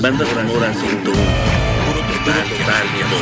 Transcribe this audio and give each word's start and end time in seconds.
Banda 0.00 0.24
sonora 0.24 0.72
101. 0.72 1.02
Puro 1.04 2.00
total, 2.00 2.48
total, 2.48 2.84
mi 2.94 3.02
amor. 3.02 3.20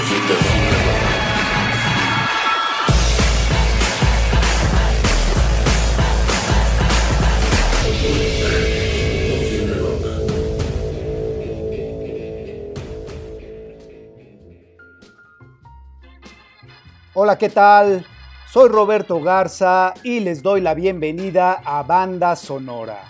Hola, 17.15 17.37
¿qué 17.37 17.49
tal? 17.49 18.07
Soy 18.49 18.69
Roberto 18.69 19.21
Garza 19.21 19.93
y 20.03 20.21
les 20.21 20.43
doy 20.43 20.61
la 20.61 20.75
bienvenida 20.75 21.61
a 21.65 21.83
Banda 21.83 22.37
Sonora, 22.37 23.03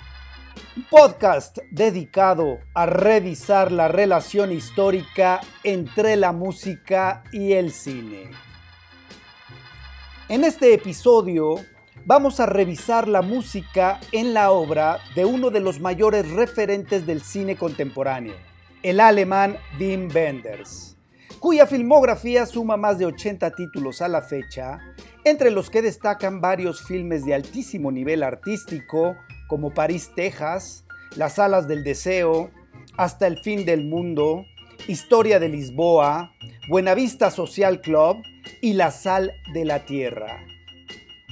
podcast 0.89 1.59
dedicado 1.71 2.59
a 2.75 2.87
revisar 2.87 3.73
la 3.73 3.89
relación 3.89 4.53
histórica 4.53 5.41
entre 5.65 6.17
la 6.17 6.33
música 6.33 7.25
y 7.33 7.53
el 7.53 7.73
cine. 7.73 8.31
En 10.29 10.45
este 10.45 10.73
episodio 10.73 11.57
vamos 12.05 12.41
a 12.41 12.47
revisar 12.47 13.09
la 13.09 13.23
música 13.23 14.01
en 14.13 14.33
la 14.33 14.53
obra 14.53 14.99
de 15.15 15.25
uno 15.25 15.51
de 15.51 15.61
los 15.61 15.81
mayores 15.81 16.31
referentes 16.31 17.07
del 17.07 17.21
cine 17.23 17.57
contemporáneo, 17.57 18.35
el 18.83 19.01
alemán 19.01 19.57
Wim 19.79 20.09
Wenders 20.15 20.97
cuya 21.41 21.67
filmografía 21.67 22.45
suma 22.45 22.77
más 22.77 22.99
de 22.99 23.07
80 23.07 23.53
títulos 23.53 24.03
a 24.03 24.09
la 24.09 24.21
fecha, 24.21 24.79
entre 25.25 25.51
los 25.51 25.71
que 25.71 25.81
destacan 25.81 26.43
varios 26.43 26.83
filmes 26.83 27.25
de 27.25 27.35
altísimo 27.35 27.91
nivel 27.91 28.23
artístico 28.23 29.17
como 29.51 29.75
París, 29.75 30.13
Texas, 30.15 30.85
Las 31.17 31.41
alas 31.41 31.67
del 31.67 31.83
deseo, 31.83 32.51
Hasta 32.97 33.27
el 33.27 33.39
fin 33.43 33.67
del 33.67 33.85
mundo, 33.85 34.47
Historia 34.87 35.41
de 35.41 35.49
Lisboa, 35.49 36.33
Buenavista 36.69 37.31
Social 37.31 37.81
Club 37.81 38.23
y 38.63 38.75
La 38.75 38.93
sal 38.93 39.33
de 39.53 39.65
la 39.65 39.85
tierra. 39.85 40.39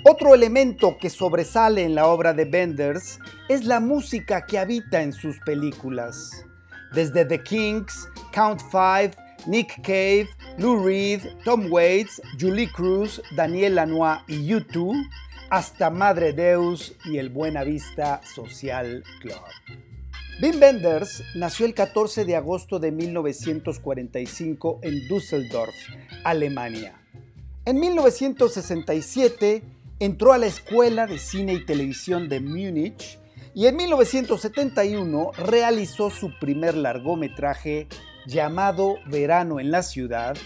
Otro 0.05 0.35
elemento 0.35 0.99
que 0.99 1.11
sobresale 1.11 1.85
en 1.85 1.95
la 1.95 2.09
obra 2.09 2.35
de 2.35 2.45
Benders 2.45 3.21
es 3.49 3.65
la 3.65 3.81
música 3.81 4.45
que 4.47 4.59
habita 4.59 5.01
en 5.03 5.13
sus 5.13 5.39
películas. 5.41 6.45
Desde 6.93 7.25
The 7.25 7.43
Kings, 7.43 8.09
Count 8.33 8.61
Five 8.71 9.13
Nick 9.47 9.81
Cave, 9.83 10.29
Lou 10.59 10.85
Reed, 10.85 11.23
Tom 11.45 11.71
Waits, 11.71 12.21
Julie 12.39 12.71
Cruz, 12.71 13.21
Daniel 13.37 13.77
Lanois 13.77 14.21
y 14.27 14.53
U2, 14.53 14.93
hasta 15.51 15.91
Madre 15.91 16.33
Deus 16.33 16.95
y 17.05 17.19
el 17.19 17.31
Buena 17.31 17.65
Vista 17.65 18.21
Social 18.25 19.03
Club. 19.21 19.41
Wim 20.41 20.61
Wenders 20.61 21.25
nació 21.35 21.67
el 21.67 21.75
14 21.75 22.25
de 22.25 22.37
agosto 22.37 22.79
de 22.79 22.93
1945 22.93 24.81
en 24.83 25.09
Düsseldorf, 25.09 25.75
Alemania. 26.23 27.01
En 27.65 27.81
1967 27.81 29.63
entró 29.99 30.33
a 30.33 30.39
la 30.39 30.47
Escuela 30.47 31.07
de 31.07 31.19
Cine 31.19 31.55
y 31.55 31.65
Televisión 31.65 32.29
de 32.29 32.41
Múnich 32.41 33.19
y 33.55 33.67
en 33.67 33.77
1971 33.77 35.33
realizó 35.39 36.11
su 36.11 36.31
primer 36.39 36.77
largometraje 36.77 37.89
llamado 38.27 38.99
Verano 39.07 39.59
en 39.59 39.71
la 39.71 39.83
ciudad, 39.83 40.37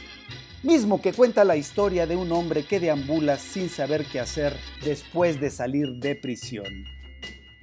mismo 0.63 1.03
que 1.03 1.13
cuenta 1.13 1.45
la 1.45 1.57
historia 1.57 2.07
de 2.07 2.17
un 2.17 2.31
hombre 2.33 2.65
que 2.65 2.81
deambula 2.81 3.39
sin 3.39 3.69
saber 3.69 4.05
qué 4.07 4.21
hacer 4.21 4.57
después 4.85 5.41
de 5.41 5.51
salir 5.51 5.89
de 6.01 6.15
prisión. 6.15 6.85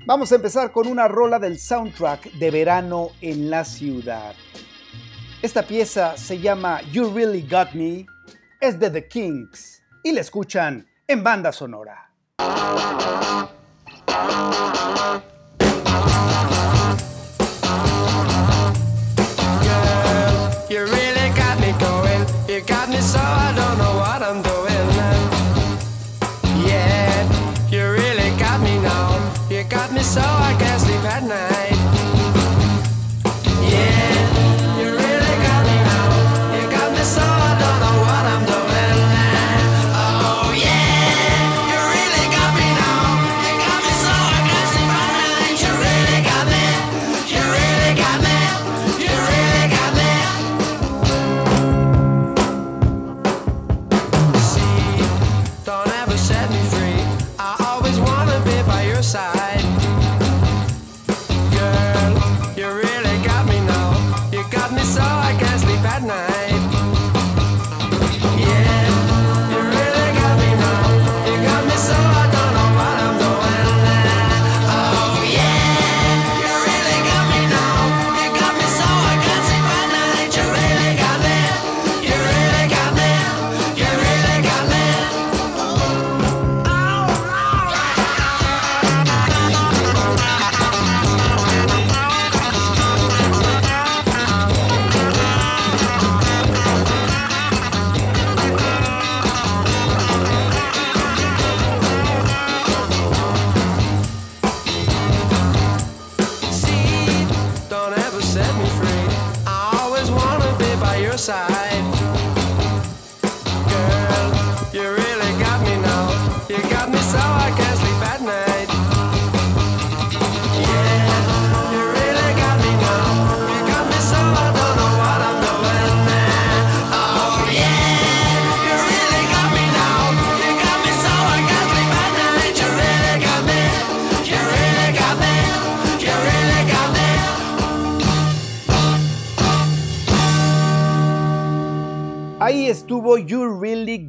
Vamos 0.05 0.31
a 0.31 0.35
empezar 0.35 0.71
con 0.71 0.87
una 0.87 1.07
rola 1.07 1.39
del 1.39 1.59
soundtrack 1.59 2.31
de 2.33 2.51
Verano 2.51 3.09
en 3.21 3.49
la 3.49 3.65
ciudad. 3.65 4.33
Esta 5.41 5.63
pieza 5.63 6.17
se 6.17 6.39
llama 6.39 6.81
You 6.91 7.13
Really 7.13 7.47
Got 7.49 7.73
Me, 7.73 8.05
es 8.59 8.79
de 8.79 8.89
The 8.89 9.07
Kings 9.07 9.81
y 10.03 10.11
la 10.11 10.21
escuchan 10.21 10.87
en 11.07 11.23
banda 11.23 11.51
sonora. 11.51 12.11
you 22.59 22.65
got 22.65 22.89
me 22.89 22.99
so 22.99 23.19
I 23.19 23.53
don't 23.55 23.77
know 23.77 23.95
what 23.99 24.21
I'm 24.21 24.41
doing. 24.41 24.48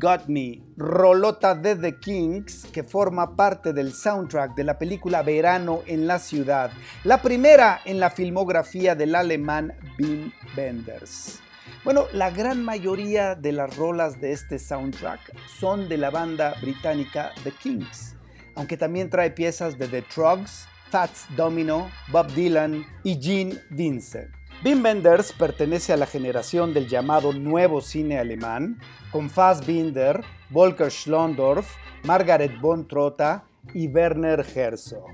Got 0.01 0.29
Me, 0.29 0.63
rolota 0.79 1.55
de 1.55 1.77
The 1.77 1.99
Kings, 1.99 2.65
que 2.73 2.83
forma 2.83 3.37
parte 3.37 3.75
del 3.75 3.93
soundtrack 3.93 4.55
de 4.55 4.65
la 4.65 4.79
película 4.79 5.23
Verano 5.23 5.83
en 5.87 6.07
la 6.07 6.19
Ciudad, 6.19 6.71
la 7.05 7.21
primera 7.21 7.81
en 7.85 8.01
la 8.01 8.09
filmografía 8.09 8.95
del 8.95 9.15
alemán 9.15 9.75
Wim 9.99 10.33
Wenders. 10.57 11.41
Bueno, 11.85 12.07
la 12.15 12.31
gran 12.31 12.65
mayoría 12.65 13.35
de 13.35 13.53
las 13.53 13.77
rolas 13.77 14.19
de 14.23 14.33
este 14.33 14.59
soundtrack 14.59 15.37
son 15.59 15.87
de 15.91 15.99
la 15.99 16.09
banda 16.09 16.55
británica 16.63 17.33
The 17.45 17.53
Kings, 17.53 18.17
aunque 18.55 18.79
también 18.79 19.11
trae 19.11 19.31
piezas 19.31 19.79
de 19.79 19.87
The 19.87 20.01
Trugs, 20.01 20.67
Fats 20.89 21.27
Domino, 21.37 21.91
Bob 22.11 22.33
Dylan 22.33 22.87
y 23.05 23.21
Gene 23.21 23.61
Vincent. 23.69 24.40
Wim 24.63 24.85
Wenders 24.85 25.33
pertenece 25.33 25.95
a 25.95 25.97
la 25.97 26.05
generación 26.05 26.75
del 26.75 26.87
llamado 26.87 27.33
nuevo 27.33 27.81
cine 27.81 28.19
alemán, 28.19 28.79
con 29.11 29.31
Fassbinder, 29.31 30.23
Volker 30.51 30.91
Schlondorf, 30.91 31.67
Margaret 32.05 32.61
von 32.61 32.87
Trotta 32.87 33.47
y 33.73 33.89
Werner 33.89 34.45
Herzog. 34.55 35.09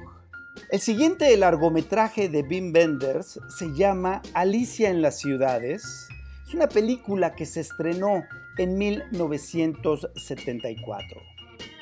El 0.72 0.80
siguiente 0.80 1.36
largometraje 1.36 2.28
de 2.28 2.42
Wim 2.42 2.72
Wenders 2.74 3.38
se 3.56 3.72
llama 3.72 4.20
Alicia 4.34 4.90
en 4.90 5.00
las 5.00 5.20
ciudades. 5.20 6.08
Es 6.44 6.52
una 6.52 6.68
película 6.68 7.36
que 7.36 7.46
se 7.46 7.60
estrenó 7.60 8.24
en 8.58 8.76
1974. 8.76 11.22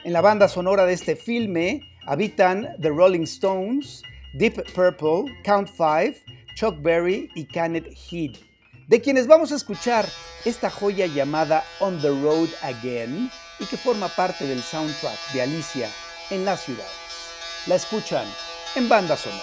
En 0.05 0.12
la 0.12 0.20
banda 0.20 0.49
sonora 0.49 0.84
de 0.84 0.93
este 0.93 1.17
filme 1.17 1.81
habitan 2.05 2.76
The 2.82 2.90
Rolling 2.90 3.22
Stones, 3.22 4.02
Deep 4.34 4.70
Purple, 4.75 5.32
Count 5.44 5.70
Five, 5.70 6.22
Chuck 6.54 6.80
Berry 6.80 7.30
y 7.34 7.46
Kenneth 7.46 7.92
Heed, 8.10 8.36
de 8.86 9.00
quienes 9.00 9.26
vamos 9.26 9.52
a 9.52 9.56
escuchar 9.56 10.06
esta 10.44 10.70
joya 10.70 11.06
llamada 11.06 11.64
On 11.80 12.00
the 12.00 12.08
Road 12.08 12.48
Again 12.62 13.30
y 13.58 13.66
que 13.66 13.76
forma 13.76 14.08
parte 14.08 14.46
del 14.46 14.62
soundtrack 14.62 15.32
de 15.32 15.42
Alicia 15.42 15.90
en 16.30 16.44
las 16.44 16.60
ciudades. 16.62 16.90
La 17.66 17.74
escuchan 17.76 18.26
en 18.76 18.88
banda 18.88 19.16
sonora. 19.16 19.42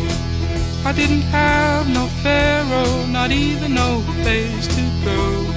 I 0.83 0.91
didn't 0.93 1.21
have 1.21 1.87
no 1.89 2.07
pharaoh, 2.23 3.05
not 3.05 3.31
even 3.31 3.75
no 3.75 4.03
place 4.21 4.67
to 4.75 4.81
go. 5.05 5.51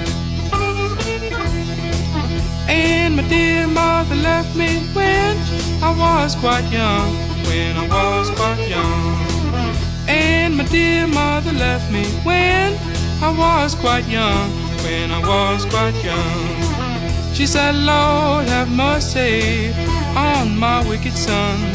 And 2.67 3.15
my 3.15 3.23
dear 3.27 3.67
mother 3.67 4.15
left 4.15 4.55
me 4.55 4.79
when 4.93 5.35
I 5.81 5.91
was 5.97 6.35
quite 6.35 6.71
young, 6.71 7.11
when 7.47 7.75
I 7.75 7.87
was 7.87 8.29
quite 8.31 8.69
young. 8.69 9.17
And 10.07 10.57
my 10.57 10.63
dear 10.65 11.07
mother 11.07 11.53
left 11.53 11.91
me 11.91 12.05
when 12.23 12.77
I 13.21 13.31
was 13.31 13.73
quite 13.73 14.07
young, 14.07 14.51
when 14.83 15.11
I 15.11 15.19
was 15.19 15.65
quite 15.65 15.95
young. 16.03 17.33
She 17.33 17.47
said, 17.47 17.75
Lord, 17.75 18.47
have 18.47 18.69
mercy 18.69 19.73
on 20.15 20.57
my 20.57 20.87
wicked 20.87 21.13
son. 21.13 21.74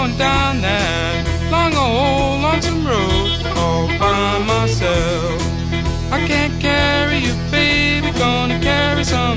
going 0.00 0.16
down 0.16 0.62
that 0.62 1.26
long 1.52 1.74
old 1.76 2.40
lonesome 2.40 2.86
road 2.86 3.28
all 3.58 3.86
by 3.98 4.38
myself. 4.52 5.38
I 6.10 6.24
can't 6.26 6.58
carry 6.58 7.18
you, 7.18 7.34
baby, 7.50 8.10
gonna 8.18 8.58
carry 8.60 9.04
somebody 9.04 9.29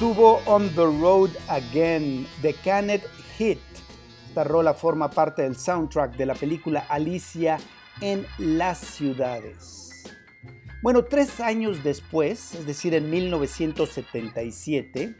estuvo 0.00 0.40
On 0.46 0.66
the 0.70 0.86
Road 0.86 1.28
Again 1.48 2.26
de 2.40 2.54
Kenneth 2.54 3.04
Hit, 3.36 3.58
Esta 4.28 4.44
rola 4.44 4.72
forma 4.72 5.10
parte 5.10 5.42
del 5.42 5.56
soundtrack 5.56 6.16
de 6.16 6.24
la 6.24 6.34
película 6.34 6.86
Alicia 6.88 7.58
en 8.00 8.24
las 8.38 8.78
ciudades. 8.78 10.04
Bueno, 10.82 11.04
tres 11.04 11.38
años 11.38 11.84
después, 11.84 12.54
es 12.54 12.64
decir, 12.64 12.94
en 12.94 13.10
1977, 13.10 15.14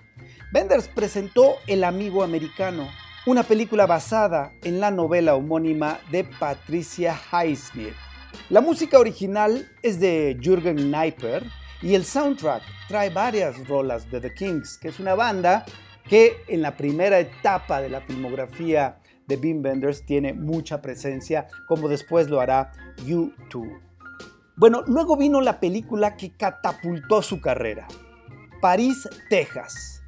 Benders 0.50 0.88
presentó 0.88 1.56
El 1.66 1.84
amigo 1.84 2.22
americano, 2.22 2.88
una 3.26 3.42
película 3.42 3.84
basada 3.84 4.54
en 4.62 4.80
la 4.80 4.90
novela 4.90 5.34
homónima 5.34 6.00
de 6.10 6.24
Patricia 6.24 7.20
Highsmith. 7.30 7.92
La 8.48 8.62
música 8.62 8.98
original 8.98 9.70
es 9.82 10.00
de 10.00 10.38
Jürgen 10.40 10.90
Kniper 10.90 11.44
y 11.82 11.94
el 11.94 12.04
soundtrack 12.04 12.62
trae 12.88 13.10
varias 13.10 13.66
rolas 13.66 14.08
de 14.10 14.20
The 14.20 14.34
Kings, 14.34 14.78
que 14.78 14.88
es 14.88 15.00
una 15.00 15.14
banda 15.14 15.64
que 16.08 16.38
en 16.48 16.62
la 16.62 16.76
primera 16.76 17.20
etapa 17.20 17.80
de 17.80 17.88
la 17.88 18.00
filmografía 18.00 18.98
de 19.26 19.36
Bean 19.36 19.62
Benders 19.62 20.04
tiene 20.04 20.34
mucha 20.34 20.82
presencia, 20.82 21.46
como 21.68 21.88
después 21.88 22.28
lo 22.28 22.40
hará 22.40 22.72
U2. 23.06 23.80
Bueno, 24.56 24.82
luego 24.86 25.16
vino 25.16 25.40
la 25.40 25.60
película 25.60 26.16
que 26.16 26.36
catapultó 26.36 27.22
su 27.22 27.40
carrera, 27.40 27.86
París, 28.60 29.08
Texas, 29.30 30.02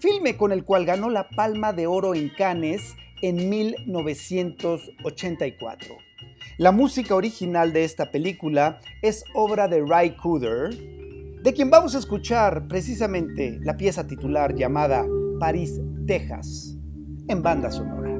filme 0.00 0.36
con 0.36 0.50
el 0.52 0.64
cual 0.64 0.84
ganó 0.84 1.08
la 1.08 1.30
Palma 1.30 1.72
de 1.72 1.86
Oro 1.86 2.14
en 2.14 2.30
Cannes 2.36 2.94
en 3.22 3.48
1984. 3.48 5.96
La 6.58 6.72
música 6.72 7.14
original 7.14 7.72
de 7.72 7.84
esta 7.84 8.10
película 8.10 8.80
es 9.02 9.24
obra 9.34 9.68
de 9.68 9.84
Ray 9.86 10.16
Cooder, 10.16 10.74
de 11.42 11.52
quien 11.52 11.70
vamos 11.70 11.94
a 11.94 11.98
escuchar 11.98 12.66
precisamente 12.68 13.58
la 13.62 13.76
pieza 13.76 14.06
titular 14.06 14.54
llamada 14.54 15.06
París, 15.38 15.80
Texas, 16.06 16.76
en 17.28 17.42
banda 17.42 17.70
sonora. 17.70 18.15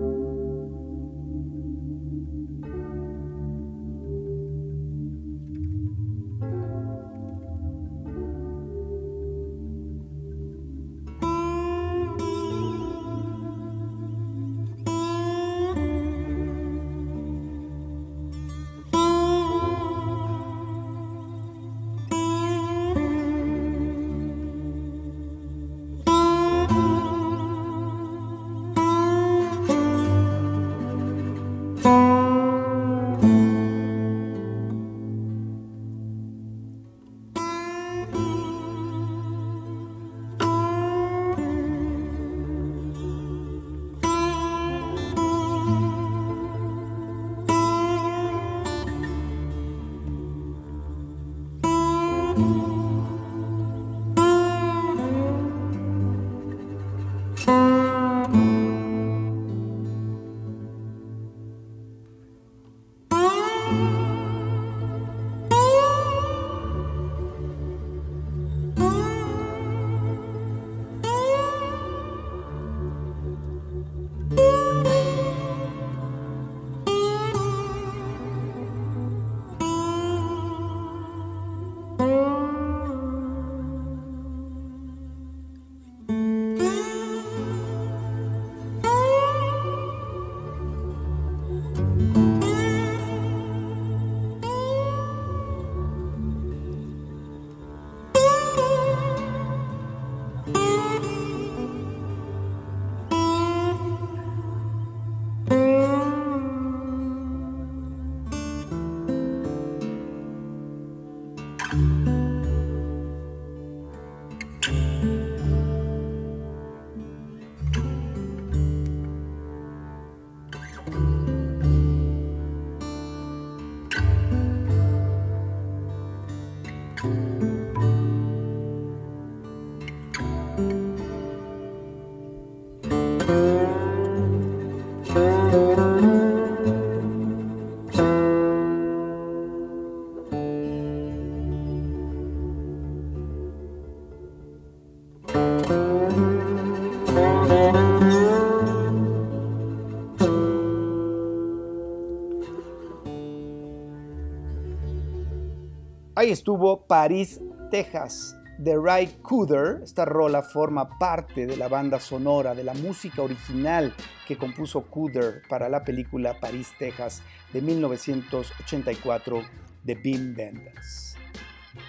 Ahí 156.26 156.32
estuvo 156.32 156.88
París, 156.88 157.40
Texas, 157.70 158.36
de 158.58 158.76
Ray 158.76 159.20
Cooder. 159.22 159.82
Esta 159.84 160.04
rola 160.04 160.42
forma 160.42 160.98
parte 160.98 161.46
de 161.46 161.56
la 161.56 161.68
banda 161.68 162.00
sonora, 162.00 162.52
de 162.52 162.64
la 162.64 162.74
música 162.74 163.22
original 163.22 163.94
que 164.26 164.36
compuso 164.36 164.90
Cooder 164.90 165.42
para 165.48 165.68
la 165.68 165.84
película 165.84 166.40
París, 166.40 166.72
Texas 166.80 167.22
de 167.52 167.62
1984 167.62 169.42
de 169.84 169.94
Beam 169.94 170.34
Benders. 170.34 171.14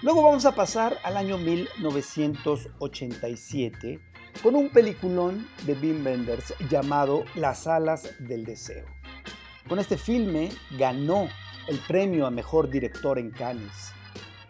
Luego 0.02 0.22
vamos 0.22 0.46
a 0.46 0.54
pasar 0.54 0.98
al 1.02 1.16
año 1.16 1.36
1987 1.36 3.98
con 4.40 4.54
un 4.54 4.68
peliculón 4.68 5.48
de 5.66 5.74
Beam 5.74 6.04
Benders 6.04 6.54
llamado 6.70 7.24
Las 7.34 7.66
alas 7.66 8.14
del 8.20 8.44
deseo. 8.44 8.86
Con 9.68 9.80
este 9.80 9.98
filme 9.98 10.50
ganó 10.78 11.26
el 11.66 11.80
premio 11.88 12.24
a 12.24 12.30
mejor 12.30 12.70
director 12.70 13.18
en 13.18 13.32
Cannes 13.32 13.98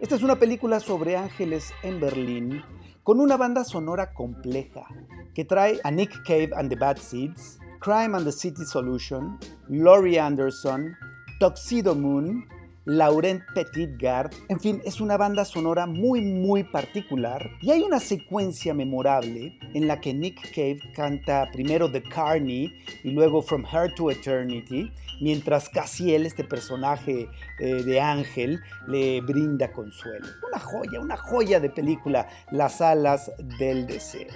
esta 0.00 0.14
es 0.14 0.22
una 0.22 0.36
película 0.36 0.78
sobre 0.78 1.16
ángeles 1.16 1.72
en 1.82 1.98
Berlín 1.98 2.62
con 3.02 3.20
una 3.20 3.36
banda 3.36 3.64
sonora 3.64 4.12
compleja 4.12 4.86
que 5.34 5.44
trae 5.44 5.80
a 5.82 5.90
Nick 5.90 6.22
Cave 6.24 6.50
and 6.56 6.68
the 6.68 6.76
Bad 6.76 6.98
Seeds, 6.98 7.58
Crime 7.80 8.16
and 8.16 8.24
the 8.24 8.32
City 8.32 8.64
Solution, 8.64 9.38
Laurie 9.68 10.18
Anderson, 10.18 10.94
Tuxedo 11.40 11.96
Moon, 11.96 12.46
Laurent 12.88 13.42
Petitgard, 13.54 14.30
en 14.48 14.58
fin, 14.58 14.80
es 14.82 14.98
una 14.98 15.18
banda 15.18 15.44
sonora 15.44 15.86
muy 15.86 16.22
muy 16.22 16.64
particular 16.64 17.50
y 17.60 17.70
hay 17.70 17.82
una 17.82 18.00
secuencia 18.00 18.72
memorable 18.72 19.58
en 19.74 19.86
la 19.86 20.00
que 20.00 20.14
Nick 20.14 20.40
Cave 20.54 20.80
canta 20.94 21.50
primero 21.52 21.92
The 21.92 22.02
Carney 22.02 22.72
y 23.04 23.10
luego 23.10 23.42
From 23.42 23.66
Her 23.70 23.94
to 23.94 24.10
Eternity, 24.10 24.90
mientras 25.20 25.68
Cassiel, 25.68 26.24
este 26.24 26.44
personaje 26.44 27.28
eh, 27.58 27.82
de 27.82 28.00
ángel, 28.00 28.58
le 28.86 29.20
brinda 29.20 29.70
consuelo. 29.70 30.26
Una 30.48 30.58
joya, 30.58 31.00
una 31.00 31.16
joya 31.18 31.60
de 31.60 31.68
película, 31.68 32.26
Las 32.50 32.80
alas 32.80 33.30
del 33.58 33.86
deseo. 33.86 34.28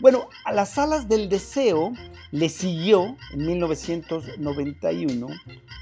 Bueno, 0.00 0.28
a 0.44 0.52
las 0.52 0.76
alas 0.76 1.08
del 1.08 1.30
deseo 1.30 1.92
le 2.30 2.50
siguió 2.50 3.16
en 3.32 3.46
1991 3.46 5.26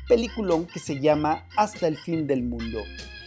peliculón 0.09 0.66
que 0.66 0.78
se 0.78 1.00
llama 1.00 1.47
Hasta 1.56 1.88
el 1.88 1.97
fin 1.97 2.28
del 2.28 2.44
mundo. 2.44 2.80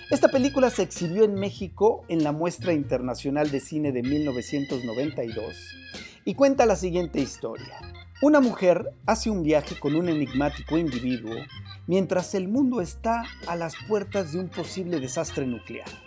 Esta 0.10 0.30
película 0.30 0.70
se 0.70 0.84
exhibió 0.84 1.26
en 1.26 1.34
México 1.34 2.06
en 2.08 2.24
la 2.24 2.32
Muestra 2.32 2.72
Internacional 2.72 3.52
de 3.52 3.60
Cine 3.60 3.92
de 3.92 4.02
1992 4.02 5.56
y 6.24 6.36
cuenta 6.36 6.66
la 6.66 6.78
siguiente 6.78 7.20
historia. 7.20 7.82
Una 8.22 8.40
mujer 8.40 8.94
hace 9.06 9.30
un 9.30 9.44
viaje 9.44 9.78
con 9.78 9.94
un 9.94 10.08
enigmático 10.08 10.78
individuo 10.78 11.36
mientras 11.86 12.34
el 12.34 12.48
mundo 12.48 12.80
está 12.80 13.26
a 13.48 13.58
las 13.58 13.74
puertas 13.90 14.32
de 14.32 14.40
un 14.40 14.48
posible 14.48 15.02
desastre 15.02 15.46
nuclear. 15.46 16.07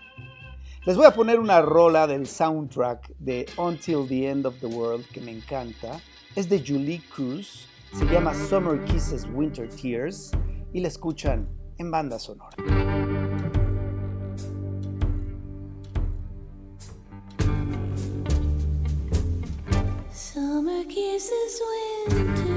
Les 0.86 0.96
voy 0.96 1.04
a 1.04 1.10
poner 1.10 1.38
una 1.38 1.60
rola 1.60 2.06
del 2.06 2.26
soundtrack 2.26 3.12
de 3.18 3.44
Until 3.58 4.08
the 4.08 4.26
End 4.26 4.46
of 4.46 4.60
the 4.60 4.66
World 4.66 5.04
que 5.12 5.20
me 5.20 5.30
encanta. 5.30 6.00
Es 6.34 6.48
de 6.48 6.58
Julie 6.58 7.02
Cruz, 7.14 7.68
se 7.92 8.06
llama 8.06 8.32
Summer 8.32 8.82
Kisses 8.86 9.26
Winter 9.34 9.68
Tears 9.68 10.30
y 10.72 10.80
la 10.80 10.88
escuchan 10.88 11.46
en 11.76 11.90
banda 11.90 12.18
sonora. 12.18 12.56
Summer 20.10 20.86
kisses 20.86 21.60
winter 22.08 22.49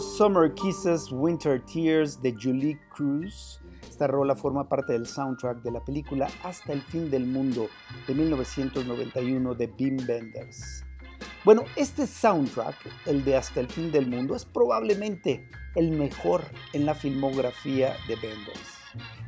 Summer 0.00 0.52
Kisses, 0.54 1.10
Winter 1.10 1.62
Tears 1.64 2.20
de 2.20 2.34
Julie 2.34 2.78
Cruz. 2.90 3.60
Esta 3.88 4.06
rola 4.06 4.34
forma 4.34 4.68
parte 4.68 4.92
del 4.92 5.06
soundtrack 5.06 5.62
de 5.62 5.70
la 5.70 5.84
película 5.84 6.28
Hasta 6.42 6.72
el 6.72 6.82
fin 6.82 7.10
del 7.10 7.26
mundo 7.26 7.68
de 8.06 8.14
1991 8.14 9.54
de 9.54 9.66
Bim 9.66 9.96
Benders. 10.06 10.84
Bueno, 11.44 11.64
este 11.76 12.06
soundtrack, 12.06 12.76
el 13.06 13.24
de 13.24 13.36
Hasta 13.36 13.60
el 13.60 13.68
fin 13.68 13.90
del 13.90 14.06
mundo, 14.06 14.34
es 14.34 14.44
probablemente 14.44 15.48
el 15.74 15.92
mejor 15.92 16.42
en 16.72 16.84
la 16.84 16.94
filmografía 16.94 17.96
de 18.08 18.16
Benders. 18.16 18.78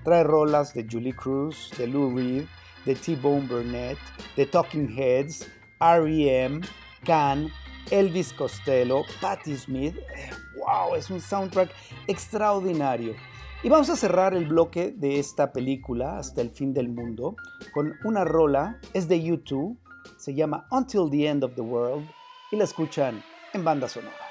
Trae 0.05 0.25
rolas 0.25 0.75
de 0.75 0.87
Julie 0.91 1.15
Cruz, 1.15 1.71
de 1.79 1.87
Lou 1.87 2.17
Reed, 2.17 2.45
de 2.85 2.95
T-Bone 2.95 3.47
Burnett, 3.47 3.99
de 4.37 4.47
Talking 4.47 4.99
Heads, 4.99 5.49
R.E.M., 5.81 6.61
Can, 7.05 7.49
Elvis 7.91 8.33
Costello, 8.33 9.03
Patti 9.21 9.57
Smith. 9.57 9.97
Eh, 9.97 10.31
¡Wow! 10.57 10.95
Es 10.97 11.11
un 11.11 11.21
soundtrack 11.21 11.71
extraordinario. 12.07 13.15
Y 13.63 13.69
vamos 13.69 13.91
a 13.91 13.97
cerrar 13.97 14.35
el 14.35 14.47
bloque 14.47 14.93
de 14.97 15.19
esta 15.19 15.53
película 15.53 16.19
hasta 16.19 16.41
el 16.41 16.51
fin 16.51 16.73
del 16.73 16.89
mundo 16.89 17.35
con 17.75 17.95
una 18.05 18.25
rola, 18.25 18.79
es 18.95 19.09
de 19.09 19.21
YouTube, 19.21 19.77
se 20.17 20.35
llama 20.35 20.67
Until 20.71 21.11
the 21.11 21.27
End 21.27 21.43
of 21.43 21.55
the 21.55 21.61
World 21.61 22.09
y 22.53 22.57
la 22.57 22.65
escuchan 22.65 23.23
en 23.53 23.65
banda 23.65 23.89
sonora. 23.89 24.28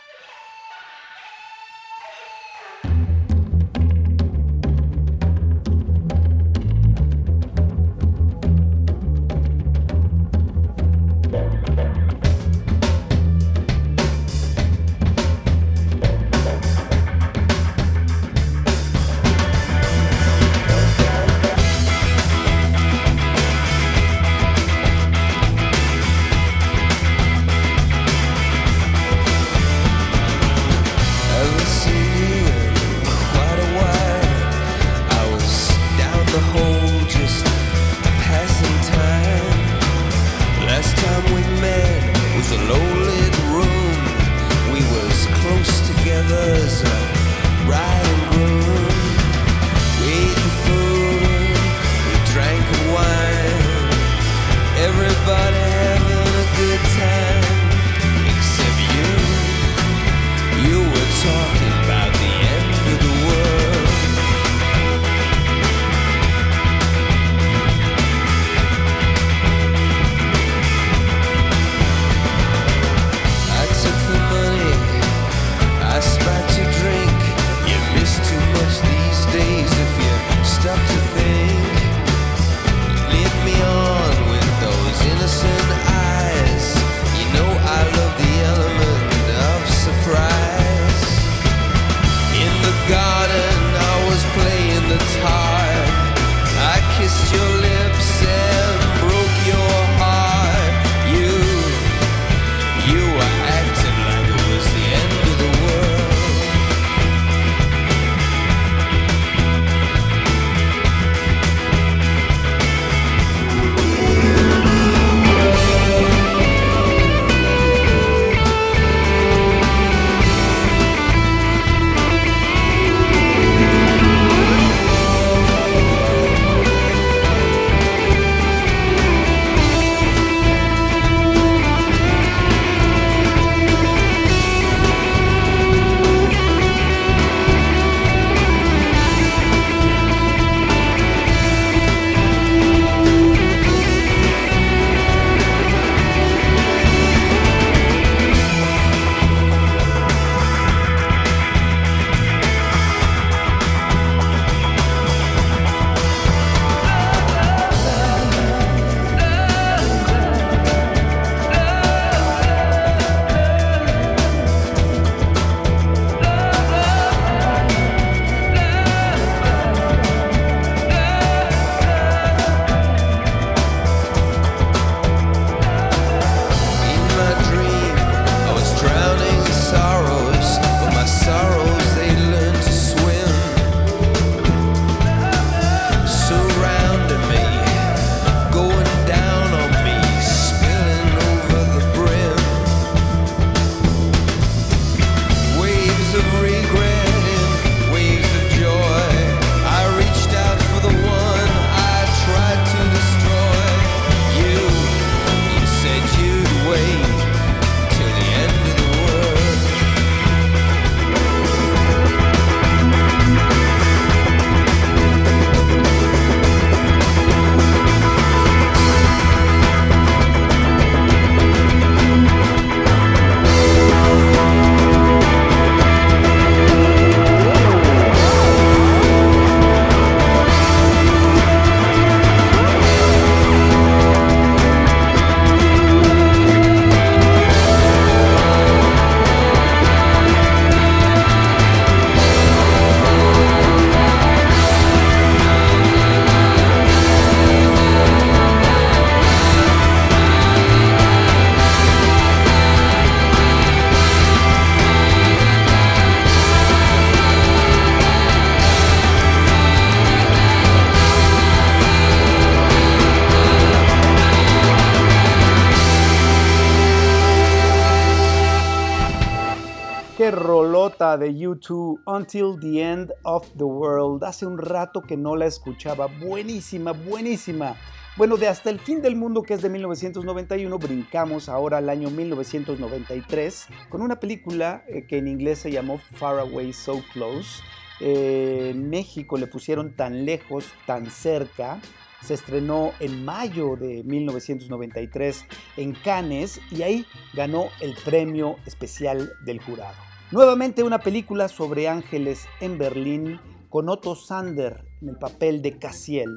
De 271.17 271.31
U2 271.31 272.01
Until 272.05 272.59
the 272.59 272.81
End 272.81 273.11
of 273.23 273.47
the 273.57 273.63
World. 273.63 274.23
Hace 274.23 274.45
un 274.45 274.57
rato 274.57 275.01
que 275.01 275.17
no 275.17 275.35
la 275.35 275.45
escuchaba. 275.45 276.07
Buenísima, 276.07 276.91
buenísima. 276.91 277.75
Bueno, 278.17 278.37
de 278.37 278.47
Hasta 278.47 278.71
el 278.71 278.79
fin 278.79 279.01
del 279.01 279.15
mundo, 279.15 279.43
que 279.43 279.53
es 279.53 279.61
de 279.61 279.69
1991, 279.69 280.79
brincamos 280.79 281.49
ahora 281.49 281.77
al 281.77 281.89
año 281.89 282.09
1993 282.09 283.67
con 283.89 284.01
una 284.01 284.19
película 284.19 284.83
eh, 284.87 285.05
que 285.07 285.19
en 285.19 285.27
inglés 285.27 285.59
se 285.59 285.71
llamó 285.71 285.99
Far 286.13 286.39
Away 286.39 286.73
So 286.73 287.03
Close. 287.13 287.61
Eh, 287.99 288.71
en 288.71 288.89
México 288.89 289.37
le 289.37 289.45
pusieron 289.45 289.95
tan 289.95 290.25
lejos, 290.25 290.65
tan 290.87 291.11
cerca. 291.11 291.79
Se 292.23 292.33
estrenó 292.33 292.91
en 292.99 293.23
mayo 293.23 293.75
de 293.75 294.03
1993 294.03 295.45
en 295.77 295.93
Cannes 295.93 296.59
y 296.71 296.81
ahí 296.81 297.05
ganó 297.33 297.67
el 297.81 297.93
premio 298.03 298.55
especial 298.65 299.31
del 299.45 299.61
jurado. 299.61 300.06
Nuevamente 300.29 300.83
una 300.83 300.99
película 300.99 301.47
sobre 301.47 301.87
ángeles 301.87 302.47
en 302.59 302.77
Berlín 302.77 303.39
con 303.69 303.87
Otto 303.87 304.13
Sander 304.13 304.83
en 305.01 305.07
el 305.07 305.15
papel 305.15 305.61
de 305.61 305.79
Cassiel. 305.79 306.29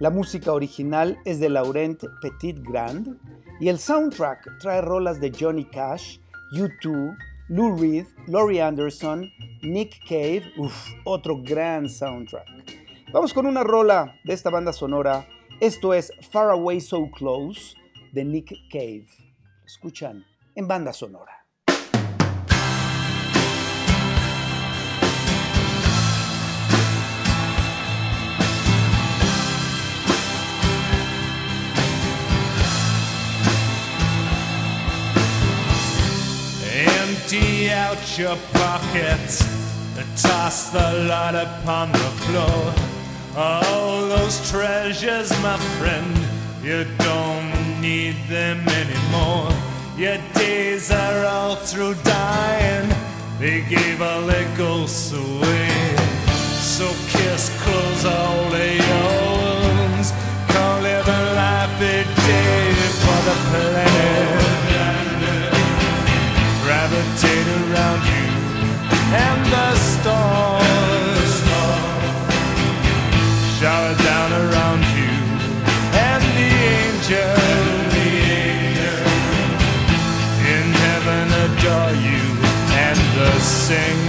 La 0.00 0.10
música 0.10 0.52
original 0.52 1.16
es 1.24 1.38
de 1.38 1.48
Laurent 1.48 2.02
Petit 2.20 2.58
Grand 2.60 3.16
y 3.60 3.68
el 3.68 3.78
soundtrack 3.78 4.58
trae 4.58 4.80
rolas 4.80 5.20
de 5.20 5.30
Johnny 5.30 5.64
Cash, 5.64 6.18
U2, 6.50 7.16
Lou 7.46 7.76
Reed, 7.76 8.06
Laurie 8.26 8.62
Anderson, 8.62 9.30
Nick 9.62 10.00
Cave, 10.08 10.42
uff, 10.56 10.88
otro 11.04 11.40
gran 11.40 11.88
soundtrack. 11.88 12.48
Vamos 13.12 13.32
con 13.32 13.46
una 13.46 13.62
rola 13.62 14.12
de 14.24 14.32
esta 14.32 14.50
banda 14.50 14.72
sonora. 14.72 15.28
Esto 15.60 15.94
es 15.94 16.12
Far 16.32 16.50
Away 16.50 16.80
So 16.80 17.08
Close 17.12 17.76
de 18.10 18.24
Nick 18.24 18.52
Cave. 18.72 19.06
Escuchan 19.64 20.24
en 20.56 20.66
banda 20.66 20.92
sonora. 20.92 21.37
Empty 37.08 37.70
out 37.70 38.18
your 38.18 38.36
pockets, 38.52 39.42
toss 40.20 40.68
the 40.68 41.06
lot 41.08 41.34
upon 41.34 41.90
the 41.90 42.10
floor. 42.20 42.74
All 43.34 44.06
those 44.08 44.50
treasures, 44.50 45.30
my 45.42 45.56
friend, 45.78 46.14
you 46.62 46.84
don't 46.98 47.80
need 47.80 48.16
them 48.28 48.60
anymore. 48.68 49.50
Your 49.96 50.18
days 50.34 50.90
are 50.90 51.24
all 51.24 51.56
through 51.56 51.94
dying, 52.04 52.90
they 53.38 53.62
gave 53.62 54.02
all 54.02 54.26
their 54.26 54.46
ghosts 54.58 55.10
away. 55.12 55.96
So 56.60 56.88
kiss, 57.08 57.48
close 57.62 57.87
the 69.50 69.74
stars. 69.74 71.32
Shower 73.58 73.94
down 74.08 74.30
around 74.44 74.82
you 74.98 75.14
and 76.08 76.22
the 76.36 76.50
angels 76.78 77.48
in 80.54 80.66
heaven 80.84 81.26
adore 81.44 81.94
you 82.06 82.24
and 82.86 82.98
the 83.18 83.32
saints 83.40 84.07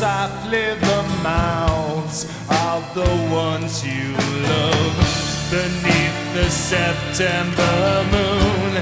softly 0.00 0.64
the 0.88 1.02
mouths 1.22 2.24
of 2.48 2.80
the 2.94 3.12
ones 3.30 3.84
you 3.84 4.16
love. 4.48 4.96
Beneath 5.52 6.20
the 6.32 6.48
September 6.48 7.76
moon 8.14 8.72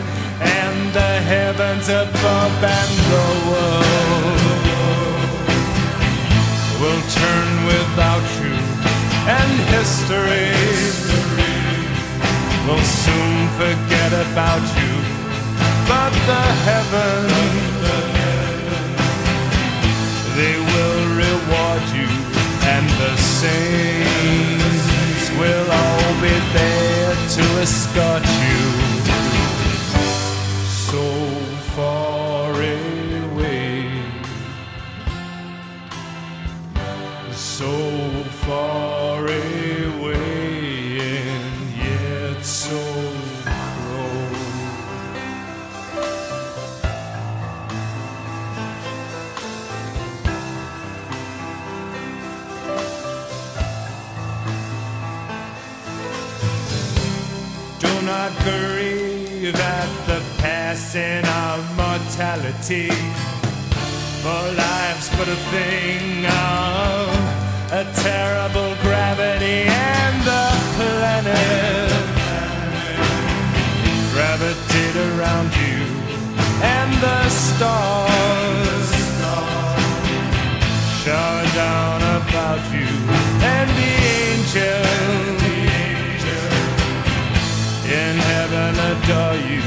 and 0.62 0.78
the 0.94 1.12
heavens 1.32 1.88
above 1.88 2.54
and 2.78 2.94
below 3.10 3.82
will 6.80 7.02
turn 7.20 7.50
without 7.72 8.26
you 8.38 8.54
and 9.38 9.52
history 9.74 10.54
will 12.66 12.86
soon 13.02 13.34
forget 13.62 14.12
about 14.26 14.62
you 14.78 14.94
but 15.90 16.12
the 16.30 16.44
heavens 16.68 17.58
they 20.38 20.56
will 20.72 21.04
reward 21.24 21.84
you 21.98 22.08
and 22.74 22.86
the 23.02 23.14
saints 23.40 25.24
will 25.40 25.68
all 25.82 26.12
be 26.22 26.36
there 26.56 27.14
to 27.34 27.44
escort 27.64 28.24
you. 28.44 28.60
So 30.90 31.04
far 31.74 32.52
away. 32.52 33.80
So 37.32 37.72
far 38.46 39.24
away 39.24 40.27
not 58.48 58.60
grieve 58.60 59.54
at 59.54 60.06
the 60.06 60.22
passing 60.38 61.24
of 61.44 61.60
mortality. 61.76 62.90
For 64.22 64.42
life's 64.56 65.08
but 65.16 65.28
a 65.28 65.38
thing 65.52 66.26
of 66.26 67.08
a 67.72 67.84
terrible 67.94 68.74
gravity 68.82 69.68
and 69.68 70.16
the 70.24 70.46
planet 70.76 71.90
gravitate 74.12 74.96
around 74.96 75.50
you 75.62 75.80
and 76.62 76.90
the 77.00 77.28
stars 77.28 78.88
shower 81.02 81.44
down 81.54 82.00
about 82.20 82.62
you 82.72 82.88
and 83.42 83.70
the 83.78 83.92
angels 84.26 85.37
heaven 88.58 88.80
adore 88.90 89.36
you 89.50 89.62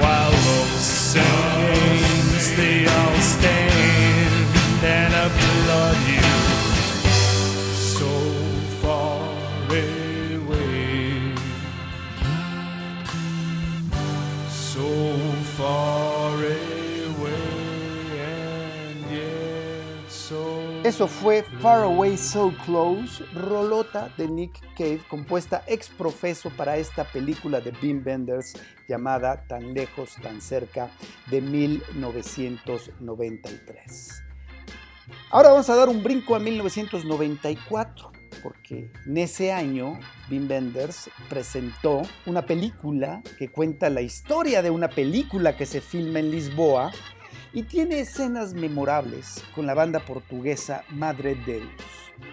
while 0.00 0.30
those 0.30 0.86
saints 1.14 2.56
they 2.56 2.86
all 2.86 3.16
stand 3.20 4.46
and 4.82 5.14
applaud 5.14 5.96
you 6.08 6.27
Eso 20.88 21.06
fue 21.06 21.44
Far 21.60 21.82
Away 21.82 22.16
So 22.16 22.50
Close, 22.64 23.22
rolota 23.34 24.10
de 24.16 24.26
Nick 24.26 24.58
Cave, 24.74 25.02
compuesta 25.06 25.62
ex 25.66 25.90
profeso 25.90 26.48
para 26.48 26.78
esta 26.78 27.04
película 27.04 27.60
de 27.60 27.72
Bean 27.72 28.02
Benders 28.02 28.54
llamada 28.88 29.44
Tan 29.46 29.74
lejos, 29.74 30.14
tan 30.22 30.40
cerca 30.40 30.88
de 31.30 31.42
1993. 31.42 34.22
Ahora 35.30 35.50
vamos 35.50 35.68
a 35.68 35.76
dar 35.76 35.90
un 35.90 36.02
brinco 36.02 36.34
a 36.34 36.38
1994, 36.38 38.10
porque 38.42 38.90
en 39.04 39.18
ese 39.18 39.52
año 39.52 40.00
Bean 40.30 40.48
Benders 40.48 41.10
presentó 41.28 42.00
una 42.24 42.46
película 42.46 43.22
que 43.38 43.50
cuenta 43.50 43.90
la 43.90 44.00
historia 44.00 44.62
de 44.62 44.70
una 44.70 44.88
película 44.88 45.54
que 45.54 45.66
se 45.66 45.82
filma 45.82 46.20
en 46.20 46.30
Lisboa 46.30 46.92
y 47.52 47.62
tiene 47.64 48.00
escenas 48.00 48.54
memorables 48.54 49.42
con 49.54 49.66
la 49.66 49.74
banda 49.74 50.00
portuguesa 50.00 50.84
Madre 50.90 51.34
Deus. 51.46 51.68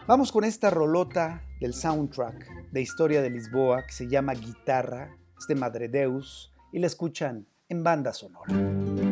Vamos 0.07 0.31
con 0.31 0.43
esta 0.43 0.69
rolota 0.69 1.43
del 1.59 1.73
soundtrack 1.73 2.71
de 2.71 2.81
Historia 2.81 3.21
de 3.21 3.29
Lisboa 3.29 3.85
que 3.85 3.93
se 3.93 4.07
llama 4.07 4.33
Guitarra, 4.33 5.15
es 5.37 5.47
de 5.47 5.55
Madre 5.55 5.89
Deus 5.89 6.53
y 6.71 6.79
la 6.79 6.87
escuchan 6.87 7.47
en 7.69 7.83
banda 7.83 8.13
sonora. 8.13 9.04